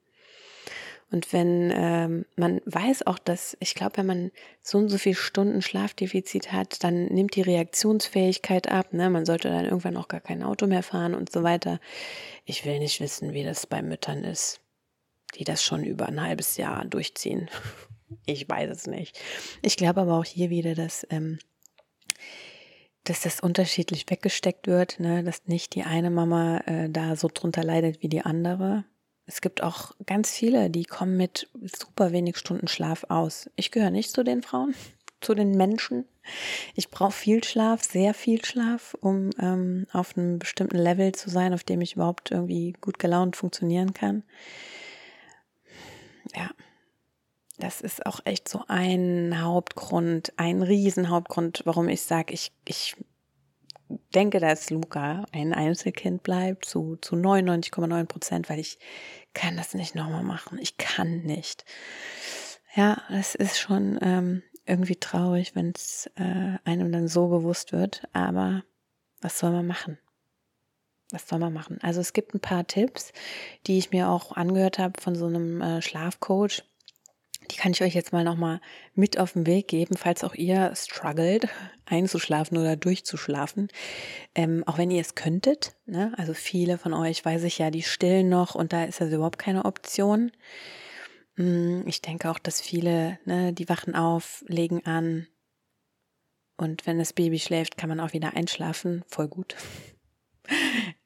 Und 1.10 1.30
wenn 1.34 1.70
ähm, 1.74 2.24
man 2.36 2.62
weiß 2.64 3.06
auch, 3.06 3.18
dass, 3.18 3.54
ich 3.60 3.74
glaube, 3.74 3.98
wenn 3.98 4.06
man 4.06 4.30
so 4.62 4.78
und 4.78 4.88
so 4.88 4.96
viele 4.96 5.14
Stunden 5.14 5.60
Schlafdefizit 5.60 6.52
hat, 6.52 6.82
dann 6.84 7.04
nimmt 7.06 7.36
die 7.36 7.42
Reaktionsfähigkeit 7.42 8.70
ab. 8.70 8.94
Ne? 8.94 9.10
Man 9.10 9.26
sollte 9.26 9.50
dann 9.50 9.66
irgendwann 9.66 9.98
auch 9.98 10.08
gar 10.08 10.20
kein 10.20 10.42
Auto 10.42 10.66
mehr 10.66 10.82
fahren 10.82 11.14
und 11.14 11.30
so 11.30 11.42
weiter. 11.42 11.80
Ich 12.46 12.64
will 12.64 12.78
nicht 12.78 13.00
wissen, 13.00 13.34
wie 13.34 13.44
das 13.44 13.66
bei 13.66 13.82
Müttern 13.82 14.24
ist 14.24 14.62
die 15.34 15.44
das 15.44 15.62
schon 15.62 15.84
über 15.84 16.06
ein 16.06 16.20
halbes 16.20 16.56
Jahr 16.56 16.84
durchziehen. 16.84 17.50
Ich 18.26 18.46
weiß 18.46 18.68
es 18.68 18.86
nicht. 18.86 19.18
Ich 19.62 19.78
glaube 19.78 20.02
aber 20.02 20.18
auch 20.18 20.26
hier 20.26 20.50
wieder, 20.50 20.74
dass, 20.74 21.06
ähm, 21.08 21.38
dass 23.04 23.22
das 23.22 23.40
unterschiedlich 23.40 24.06
weggesteckt 24.08 24.66
wird, 24.66 25.00
ne? 25.00 25.24
dass 25.24 25.46
nicht 25.46 25.74
die 25.74 25.82
eine 25.82 26.10
Mama 26.10 26.58
äh, 26.66 26.88
da 26.88 27.16
so 27.16 27.28
drunter 27.32 27.64
leidet 27.64 28.02
wie 28.02 28.08
die 28.08 28.22
andere. 28.22 28.84
Es 29.26 29.40
gibt 29.40 29.62
auch 29.62 29.92
ganz 30.06 30.30
viele, 30.30 30.70
die 30.70 30.84
kommen 30.84 31.16
mit 31.16 31.48
super 31.62 32.12
wenig 32.12 32.36
Stunden 32.36 32.68
Schlaf 32.68 33.04
aus. 33.08 33.50
Ich 33.56 33.70
gehöre 33.70 33.90
nicht 33.90 34.10
zu 34.12 34.22
den 34.22 34.42
Frauen, 34.42 34.74
zu 35.20 35.34
den 35.34 35.52
Menschen, 35.52 36.04
Ich 36.74 36.90
brauche 36.90 37.12
viel 37.12 37.42
Schlaf, 37.44 37.82
sehr 37.82 38.14
viel 38.14 38.44
Schlaf, 38.44 38.96
um 39.00 39.30
ähm, 39.40 39.86
auf 39.92 40.16
einem 40.16 40.38
bestimmten 40.38 40.78
Level 40.78 41.12
zu 41.12 41.30
sein, 41.30 41.54
auf 41.54 41.64
dem 41.64 41.80
ich 41.80 41.94
überhaupt 41.94 42.30
irgendwie 42.30 42.74
gut 42.80 42.98
gelaunt 42.98 43.36
funktionieren 43.36 43.94
kann. 43.94 44.22
Ja, 46.34 46.50
das 47.62 47.80
ist 47.80 48.06
auch 48.06 48.20
echt 48.24 48.48
so 48.48 48.64
ein 48.66 49.40
Hauptgrund, 49.40 50.32
ein 50.36 50.62
Riesenhauptgrund, 50.62 51.62
warum 51.64 51.88
ich 51.88 52.02
sage, 52.02 52.34
ich, 52.34 52.52
ich 52.66 52.96
denke, 54.14 54.40
dass 54.40 54.70
Luca 54.70 55.24
ein 55.32 55.52
Einzelkind 55.52 56.22
bleibt 56.22 56.64
zu, 56.64 56.96
zu 57.00 57.14
99,9 57.14 58.04
Prozent, 58.06 58.50
weil 58.50 58.58
ich 58.58 58.78
kann 59.32 59.56
das 59.56 59.74
nicht 59.74 59.94
nochmal 59.94 60.24
machen. 60.24 60.58
Ich 60.60 60.76
kann 60.76 61.22
nicht. 61.22 61.64
Ja, 62.74 63.02
es 63.10 63.34
ist 63.34 63.58
schon 63.58 63.98
ähm, 64.02 64.42
irgendwie 64.66 64.96
traurig, 64.96 65.54
wenn 65.54 65.72
es 65.76 66.10
äh, 66.16 66.58
einem 66.64 66.90
dann 66.90 67.06
so 67.06 67.28
bewusst 67.28 67.72
wird. 67.72 68.02
Aber 68.12 68.64
was 69.20 69.38
soll 69.38 69.52
man 69.52 69.66
machen? 69.66 69.98
Was 71.10 71.28
soll 71.28 71.38
man 71.38 71.52
machen? 71.52 71.78
Also 71.82 72.00
es 72.00 72.12
gibt 72.12 72.34
ein 72.34 72.40
paar 72.40 72.66
Tipps, 72.66 73.12
die 73.66 73.78
ich 73.78 73.90
mir 73.92 74.08
auch 74.08 74.32
angehört 74.32 74.78
habe 74.78 75.00
von 75.00 75.14
so 75.14 75.26
einem 75.26 75.60
äh, 75.60 75.82
Schlafcoach. 75.82 76.64
Die 77.50 77.56
kann 77.56 77.72
ich 77.72 77.82
euch 77.82 77.94
jetzt 77.94 78.12
mal 78.12 78.24
nochmal 78.24 78.60
mit 78.94 79.18
auf 79.18 79.32
den 79.32 79.46
Weg 79.46 79.68
geben, 79.68 79.96
falls 79.96 80.24
auch 80.24 80.34
ihr 80.34 80.72
struggelt, 80.74 81.48
einzuschlafen 81.86 82.56
oder 82.56 82.76
durchzuschlafen. 82.76 83.68
Ähm, 84.34 84.64
auch 84.66 84.78
wenn 84.78 84.90
ihr 84.90 85.00
es 85.00 85.14
könntet. 85.14 85.74
Ne? 85.86 86.12
Also 86.16 86.34
viele 86.34 86.78
von 86.78 86.94
euch, 86.94 87.24
weiß 87.24 87.42
ich 87.44 87.58
ja, 87.58 87.70
die 87.70 87.82
stillen 87.82 88.28
noch 88.28 88.54
und 88.54 88.72
da 88.72 88.84
ist 88.84 89.00
das 89.00 89.12
überhaupt 89.12 89.38
keine 89.38 89.64
Option. 89.64 90.32
Mm, 91.36 91.86
ich 91.86 92.00
denke 92.00 92.30
auch, 92.30 92.38
dass 92.38 92.60
viele, 92.60 93.18
ne, 93.24 93.52
die 93.52 93.68
wachen 93.68 93.94
auf, 93.94 94.44
legen 94.48 94.84
an 94.86 95.26
und 96.56 96.86
wenn 96.86 96.98
das 96.98 97.12
Baby 97.12 97.38
schläft, 97.38 97.76
kann 97.76 97.88
man 97.88 98.00
auch 98.00 98.12
wieder 98.12 98.34
einschlafen. 98.36 99.04
Voll 99.08 99.28
gut. 99.28 99.56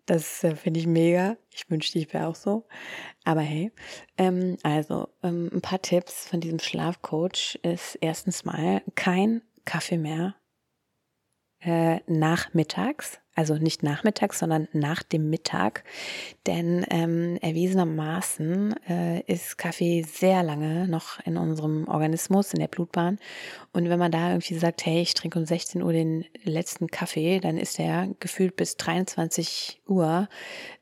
Das 0.07 0.45
äh, 0.45 0.55
finde 0.55 0.81
ich 0.81 0.87
mega. 0.87 1.37
Ich 1.51 1.69
wünschte, 1.69 1.99
ich 1.99 2.13
wäre 2.13 2.29
auch 2.29 2.37
so. 2.37 2.67
Aber 3.25 3.41
hey, 3.41 3.73
ähm, 4.17 4.57
also 4.63 5.09
ähm, 5.23 5.51
ein 5.53 5.61
paar 5.61 5.83
Tipps 5.83 6.29
von 6.29 6.41
diesem 6.41 6.61
Schlafcoach 6.61 7.59
ist 7.63 7.97
erstens 8.01 8.45
mal 8.45 8.83
kein 8.95 9.43
Kaffee 9.65 9.99
mehr 9.99 10.37
äh, 11.61 12.01
nachmittags 12.07 13.21
also 13.37 13.55
nicht 13.55 13.83
nachmittags, 13.83 14.39
sondern 14.39 14.67
nach 14.73 15.03
dem 15.03 15.29
Mittag. 15.29 15.85
Denn 16.47 16.87
ähm, 16.89 17.37
erwiesenermaßen 17.43 18.75
äh, 18.89 19.21
ist 19.31 19.59
Kaffee 19.59 20.03
sehr 20.03 20.43
lange 20.43 20.89
noch 20.89 21.21
in 21.27 21.37
unserem 21.37 21.87
Organismus, 21.87 22.55
in 22.55 22.61
der 22.61 22.69
Blutbahn. 22.69 23.19
Und 23.75 23.91
wenn 23.91 23.99
man 23.99 24.11
da 24.11 24.31
irgendwie 24.31 24.55
sagt, 24.55 24.87
hey, 24.87 25.03
ich 25.03 25.13
trinke 25.13 25.39
um 25.39 25.45
16 25.45 25.83
Uhr 25.83 25.93
den 25.93 26.25
letzten 26.45 26.87
Kaffee, 26.87 27.39
dann 27.39 27.59
ist 27.59 27.79
der 27.79 28.09
gefühlt 28.21 28.57
bis 28.57 28.79
23 28.79 29.83
Uhr, 29.87 30.29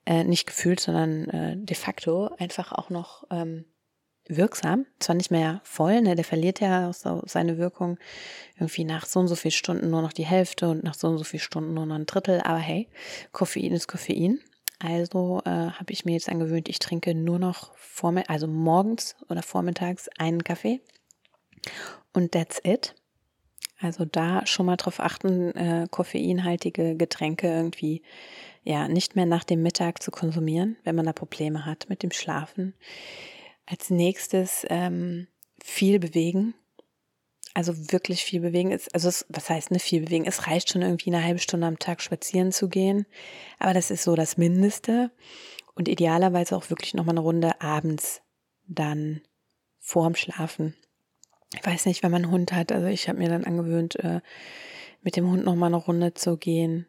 äh, 0.07 0.23
nicht 0.23 0.47
gefühlt, 0.47 0.79
sondern 0.79 1.29
äh, 1.31 1.57
de 1.57 1.77
facto 1.77 2.31
einfach 2.39 2.71
auch 2.71 2.89
noch 2.89 3.25
ähm, 3.33 3.65
wirksam, 4.27 4.87
zwar 5.01 5.17
nicht 5.17 5.31
mehr 5.31 5.61
voll, 5.65 6.01
ne, 6.01 6.15
der 6.15 6.25
verliert 6.25 6.61
ja 6.61 6.93
so 6.93 7.23
seine 7.27 7.59
Wirkung 7.59 7.99
irgendwie 8.59 8.85
nach 8.85 9.07
so 9.07 9.21
und 9.21 9.29
so 9.29 9.37
viel 9.37 9.51
Stunden 9.51 9.91
nur 9.91 10.03
noch 10.03 10.13
die 10.13 10.25
Hälfte 10.25 10.69
und 10.69 10.83
nach 10.83 10.95
so 10.95 11.09
und 11.09 11.19
so 11.19 11.25
viel 11.25 11.41
Stunden 11.41 11.75
nur 11.75 11.87
noch 11.87 11.97
ein 11.97 12.07
Drittel, 12.07 12.41
aber 12.41 12.59
hey, 12.59 12.89
Koffein 13.33 13.73
ist 13.73 13.89
Koffein. 13.89 14.41
Also 14.81 15.41
äh, 15.45 15.51
habe 15.51 15.93
ich 15.93 16.05
mir 16.05 16.13
jetzt 16.13 16.29
angewöhnt, 16.29 16.69
ich 16.69 16.79
trinke 16.79 17.15
nur 17.15 17.39
noch 17.39 17.75
vor, 17.77 18.15
also 18.29 18.47
morgens 18.47 19.17
oder 19.29 19.43
vormittags 19.43 20.09
einen 20.19 20.43
Kaffee 20.43 20.81
und 22.13 22.33
that's 22.33 22.61
it. 22.65 22.95
Also 23.81 24.05
da 24.05 24.47
schon 24.47 24.67
mal 24.67 24.77
drauf 24.77 25.01
achten, 25.01 25.55
äh, 25.55 25.87
koffeinhaltige 25.91 26.97
Getränke 26.97 27.49
irgendwie 27.49 28.03
ja 28.63 28.89
nicht 28.89 29.15
mehr 29.15 29.27
nach 29.27 29.45
dem 29.45 29.63
Mittag 29.63 30.03
zu 30.03 30.11
konsumieren, 30.11 30.77
wenn 30.85 30.97
man 30.97 31.07
da 31.07 31.13
Probleme 31.13 31.67
hat 31.67 31.89
mit 31.89 32.03
dem 32.03 32.11
Schlafen. 32.11 32.75
Als 33.67 33.91
nächstes 33.91 34.67
ähm, 34.69 35.27
viel 35.63 35.99
bewegen. 35.99 36.55
Also 37.55 37.93
wirklich 37.93 38.25
viel 38.25 38.41
bewegen 38.41 38.73
ist, 38.73 38.93
also 38.95 39.09
es, 39.09 39.27
was 39.29 39.49
heißt 39.49 39.71
ne, 39.71 39.79
viel 39.79 40.03
bewegen? 40.03 40.25
Es 40.27 40.49
reicht 40.49 40.71
schon 40.71 40.83
irgendwie 40.83 41.15
eine 41.15 41.23
halbe 41.23 41.39
Stunde 41.39 41.69
am 41.69 41.79
Tag 41.79 42.03
spazieren 42.03 42.51
zu 42.51 42.69
gehen. 42.69 43.07
Aber 43.61 43.73
das 43.73 43.91
ist 43.91 44.03
so 44.03 44.17
das 44.17 44.37
Mindeste. 44.37 45.13
Und 45.77 45.89
idealerweise 45.89 46.57
auch 46.57 46.71
wirklich 46.71 46.95
nochmal 46.95 47.15
eine 47.15 47.21
Runde 47.21 47.61
abends 47.61 48.23
dann 48.67 49.23
vorm 49.79 50.15
Schlafen. 50.15 50.75
Ich 51.55 51.65
weiß 51.65 51.87
nicht, 51.87 52.03
wenn 52.03 52.11
man 52.11 52.25
einen 52.25 52.33
Hund 52.33 52.53
hat, 52.53 52.73
also 52.73 52.87
ich 52.87 53.09
habe 53.09 53.19
mir 53.19 53.29
dann 53.29 53.45
angewöhnt, 53.45 53.97
äh, 53.97 54.21
mit 55.03 55.17
dem 55.17 55.31
Hund 55.31 55.45
nochmal 55.45 55.69
eine 55.69 55.77
Runde 55.77 56.15
zu 56.15 56.37
gehen 56.37 56.87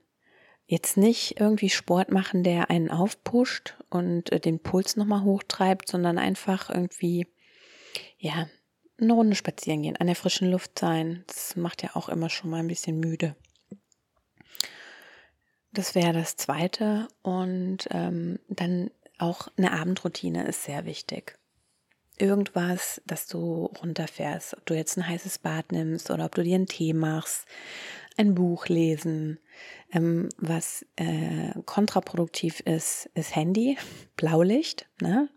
jetzt 0.67 0.97
nicht 0.97 1.39
irgendwie 1.39 1.69
Sport 1.69 2.11
machen, 2.11 2.43
der 2.43 2.69
einen 2.69 2.89
aufpusht 2.89 3.75
und 3.89 4.31
äh, 4.31 4.39
den 4.39 4.59
Puls 4.59 4.95
nochmal 4.95 5.23
hochtreibt, 5.23 5.87
sondern 5.87 6.17
einfach 6.17 6.69
irgendwie, 6.69 7.27
ja, 8.17 8.47
eine 8.99 9.13
Runde 9.13 9.35
spazieren 9.35 9.81
gehen, 9.81 9.97
an 9.97 10.07
der 10.07 10.15
frischen 10.15 10.49
Luft 10.49 10.79
sein. 10.79 11.23
Das 11.27 11.55
macht 11.55 11.83
ja 11.83 11.91
auch 11.95 12.09
immer 12.09 12.29
schon 12.29 12.49
mal 12.49 12.59
ein 12.59 12.67
bisschen 12.67 12.99
müde. 12.99 13.35
Das 15.71 15.93
wäre 15.93 16.13
das 16.13 16.37
Zweite. 16.37 17.09
Und 17.21 17.87
ähm, 17.91 18.39
dann 18.47 18.89
auch 19.17 19.49
eine 19.57 19.73
Abendroutine 19.73 20.47
ist 20.47 20.63
sehr 20.63 20.85
wichtig. 20.85 21.37
Irgendwas, 22.17 23.01
dass 23.05 23.27
du 23.27 23.65
runterfährst, 23.81 24.55
ob 24.57 24.65
du 24.65 24.73
jetzt 24.73 24.97
ein 24.97 25.07
heißes 25.07 25.39
Bad 25.39 25.73
nimmst 25.73 26.09
oder 26.09 26.25
ob 26.25 26.35
du 26.35 26.43
dir 26.43 26.55
einen 26.55 26.65
Tee 26.65 26.93
machst, 26.93 27.45
ein 28.17 28.35
Buch 28.35 28.67
lesen, 28.67 29.39
ähm, 29.91 30.29
was 30.37 30.85
äh, 30.95 31.51
kontraproduktiv 31.65 32.59
ist, 32.61 33.09
ist 33.13 33.35
Handy, 33.35 33.77
Blaulicht. 34.15 34.87
Ne? 35.01 35.29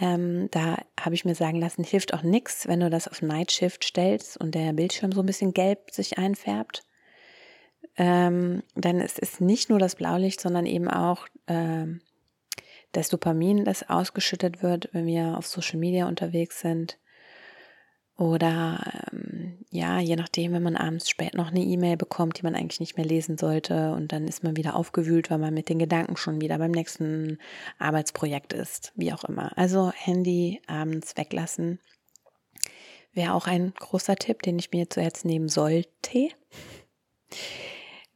Ähm, 0.00 0.48
da 0.50 0.78
habe 0.98 1.14
ich 1.14 1.24
mir 1.24 1.34
sagen 1.34 1.60
lassen, 1.60 1.84
hilft 1.84 2.14
auch 2.14 2.22
nichts, 2.22 2.66
wenn 2.66 2.80
du 2.80 2.88
das 2.88 3.08
auf 3.08 3.20
Night 3.20 3.52
Shift 3.52 3.84
stellst 3.84 4.38
und 4.38 4.54
der 4.54 4.72
Bildschirm 4.72 5.12
so 5.12 5.20
ein 5.20 5.26
bisschen 5.26 5.52
gelb 5.52 5.90
sich 5.90 6.18
einfärbt. 6.18 6.82
Ähm, 7.96 8.62
denn 8.74 9.00
es 9.00 9.18
ist 9.18 9.40
nicht 9.40 9.68
nur 9.68 9.78
das 9.78 9.96
Blaulicht, 9.96 10.40
sondern 10.40 10.64
eben 10.64 10.88
auch 10.88 11.26
ähm, 11.46 12.00
das 12.92 13.10
Dopamin, 13.10 13.64
das 13.64 13.88
ausgeschüttet 13.88 14.62
wird, 14.62 14.88
wenn 14.92 15.06
wir 15.06 15.36
auf 15.36 15.46
Social 15.46 15.78
Media 15.78 16.08
unterwegs 16.08 16.60
sind. 16.60 16.98
Oder 18.16 19.08
ja, 19.70 19.98
je 19.98 20.16
nachdem, 20.16 20.52
wenn 20.52 20.62
man 20.62 20.76
abends 20.76 21.08
spät 21.08 21.34
noch 21.34 21.48
eine 21.48 21.60
E-Mail 21.60 21.96
bekommt, 21.96 22.38
die 22.38 22.42
man 22.42 22.54
eigentlich 22.54 22.80
nicht 22.80 22.96
mehr 22.96 23.06
lesen 23.06 23.38
sollte 23.38 23.92
und 23.92 24.12
dann 24.12 24.26
ist 24.26 24.42
man 24.42 24.56
wieder 24.56 24.76
aufgewühlt, 24.76 25.30
weil 25.30 25.38
man 25.38 25.54
mit 25.54 25.68
den 25.68 25.78
Gedanken 25.78 26.16
schon 26.16 26.40
wieder 26.40 26.58
beim 26.58 26.70
nächsten 26.70 27.38
Arbeitsprojekt 27.78 28.52
ist, 28.52 28.92
wie 28.96 29.12
auch 29.12 29.24
immer. 29.24 29.56
Also 29.56 29.92
Handy 29.94 30.60
abends 30.66 31.16
weglassen 31.16 31.78
wäre 33.12 33.34
auch 33.34 33.46
ein 33.46 33.72
großer 33.78 34.16
Tipp, 34.16 34.42
den 34.42 34.58
ich 34.58 34.72
mir 34.72 34.88
zu 34.88 35.00
Herzen 35.00 35.28
nehmen 35.28 35.48
sollte. 35.48 36.28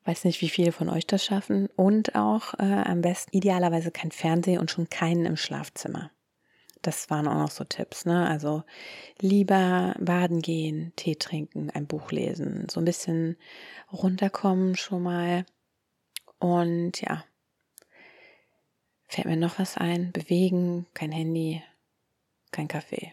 Weiß 0.05 0.25
nicht, 0.25 0.40
wie 0.40 0.49
viele 0.49 0.72
von 0.72 0.88
euch 0.88 1.07
das 1.07 1.25
schaffen. 1.25 1.68
Und 1.77 2.14
auch 2.14 2.55
äh, 2.55 2.62
am 2.62 3.01
besten 3.03 3.37
idealerweise 3.37 3.90
kein 3.90 4.12
Fernseher 4.12 4.61
und 4.61 4.70
schon 4.70 4.88
keinen 4.88 5.27
im 5.27 5.37
Schlafzimmer. 5.37 6.11
Das 6.87 7.11
waren 7.11 7.27
auch 7.27 7.35
noch 7.35 7.51
so 7.51 7.64
Tipps, 7.64 8.05
ne? 8.05 8.29
Also 8.29 8.62
lieber 9.20 9.96
baden 9.99 10.40
gehen, 10.40 10.92
Tee 10.94 11.16
trinken, 11.16 11.68
ein 11.68 11.88
Buch 11.88 12.12
lesen, 12.12 12.68
so 12.70 12.81
ein 12.81 12.85
bisschen 12.85 13.37
runterkommen 13.92 14.77
schon 14.77 15.03
mal. 15.03 15.44
Und 16.38 17.01
ja, 17.01 17.25
fällt 19.09 19.27
mir 19.27 19.37
noch 19.37 19.59
was 19.59 19.77
ein? 19.77 20.12
Bewegen, 20.12 20.87
kein 20.94 21.11
Handy, 21.11 21.61
kein 22.53 22.68
Kaffee. 22.68 23.12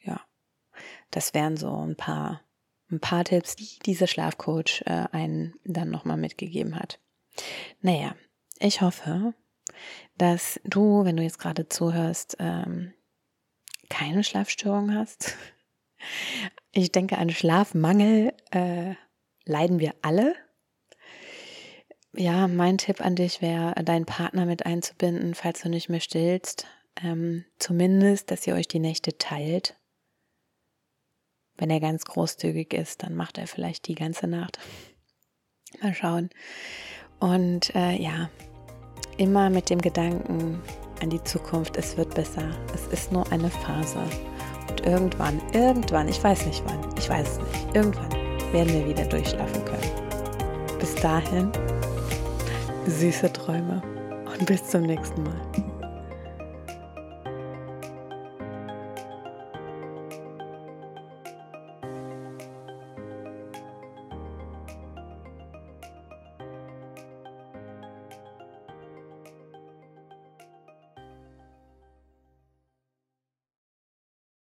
Ja, 0.00 0.20
das 1.12 1.32
wären 1.32 1.56
so 1.56 1.72
ein 1.76 1.94
paar, 1.94 2.42
ein 2.90 2.98
paar 2.98 3.22
Tipps, 3.22 3.54
die 3.54 3.78
dieser 3.86 4.08
Schlafcoach 4.08 4.82
äh, 4.86 5.06
einen 5.12 5.54
dann 5.62 5.90
nochmal 5.90 6.16
mitgegeben 6.16 6.74
hat. 6.74 6.98
Naja, 7.82 8.16
ich 8.58 8.80
hoffe, 8.80 9.32
dass 10.16 10.60
du, 10.64 11.04
wenn 11.04 11.16
du 11.16 11.22
jetzt 11.22 11.38
gerade 11.38 11.68
zuhörst, 11.68 12.36
ähm, 12.38 12.92
keine 13.88 14.24
Schlafstörung 14.24 14.94
hast. 14.94 15.36
Ich 16.72 16.92
denke, 16.92 17.18
an 17.18 17.28
Schlafmangel 17.28 18.32
äh, 18.52 18.94
leiden 19.44 19.80
wir 19.80 19.92
alle. 20.00 20.34
Ja, 22.14 22.48
mein 22.48 22.78
Tipp 22.78 23.00
an 23.00 23.16
dich 23.16 23.42
wäre, 23.42 23.74
deinen 23.84 24.06
Partner 24.06 24.46
mit 24.46 24.64
einzubinden, 24.64 25.34
falls 25.34 25.60
du 25.60 25.68
nicht 25.68 25.88
mehr 25.88 26.00
stillst. 26.00 26.66
Ähm, 27.02 27.44
zumindest, 27.58 28.30
dass 28.30 28.46
ihr 28.46 28.54
euch 28.54 28.66
die 28.66 28.78
Nächte 28.78 29.18
teilt. 29.18 29.76
Wenn 31.56 31.70
er 31.70 31.80
ganz 31.80 32.04
großzügig 32.04 32.72
ist, 32.72 33.02
dann 33.02 33.14
macht 33.14 33.36
er 33.36 33.46
vielleicht 33.46 33.86
die 33.86 33.94
ganze 33.94 34.26
Nacht. 34.26 34.58
Mal 35.82 35.94
schauen. 35.94 36.30
Und 37.18 37.74
äh, 37.74 37.96
ja, 37.96 38.30
immer 39.20 39.50
mit 39.50 39.68
dem 39.68 39.80
Gedanken 39.80 40.60
an 41.02 41.10
die 41.10 41.22
Zukunft, 41.24 41.76
es 41.76 41.96
wird 41.96 42.14
besser. 42.14 42.42
Es 42.74 42.86
ist 42.86 43.12
nur 43.12 43.30
eine 43.30 43.50
Phase. 43.50 43.98
Und 44.70 44.86
irgendwann, 44.86 45.40
irgendwann, 45.52 46.08
ich 46.08 46.22
weiß 46.24 46.46
nicht 46.46 46.62
wann, 46.66 46.78
ich 46.98 47.08
weiß 47.08 47.28
es 47.28 47.38
nicht, 47.38 47.74
irgendwann 47.76 48.10
werden 48.52 48.72
wir 48.72 48.88
wieder 48.88 49.04
durchschlafen 49.04 49.64
können. 49.66 50.78
Bis 50.78 50.94
dahin, 50.94 51.52
süße 52.86 53.30
Träume 53.32 53.82
und 54.26 54.46
bis 54.46 54.66
zum 54.66 54.82
nächsten 54.82 55.22
Mal. 55.22 55.79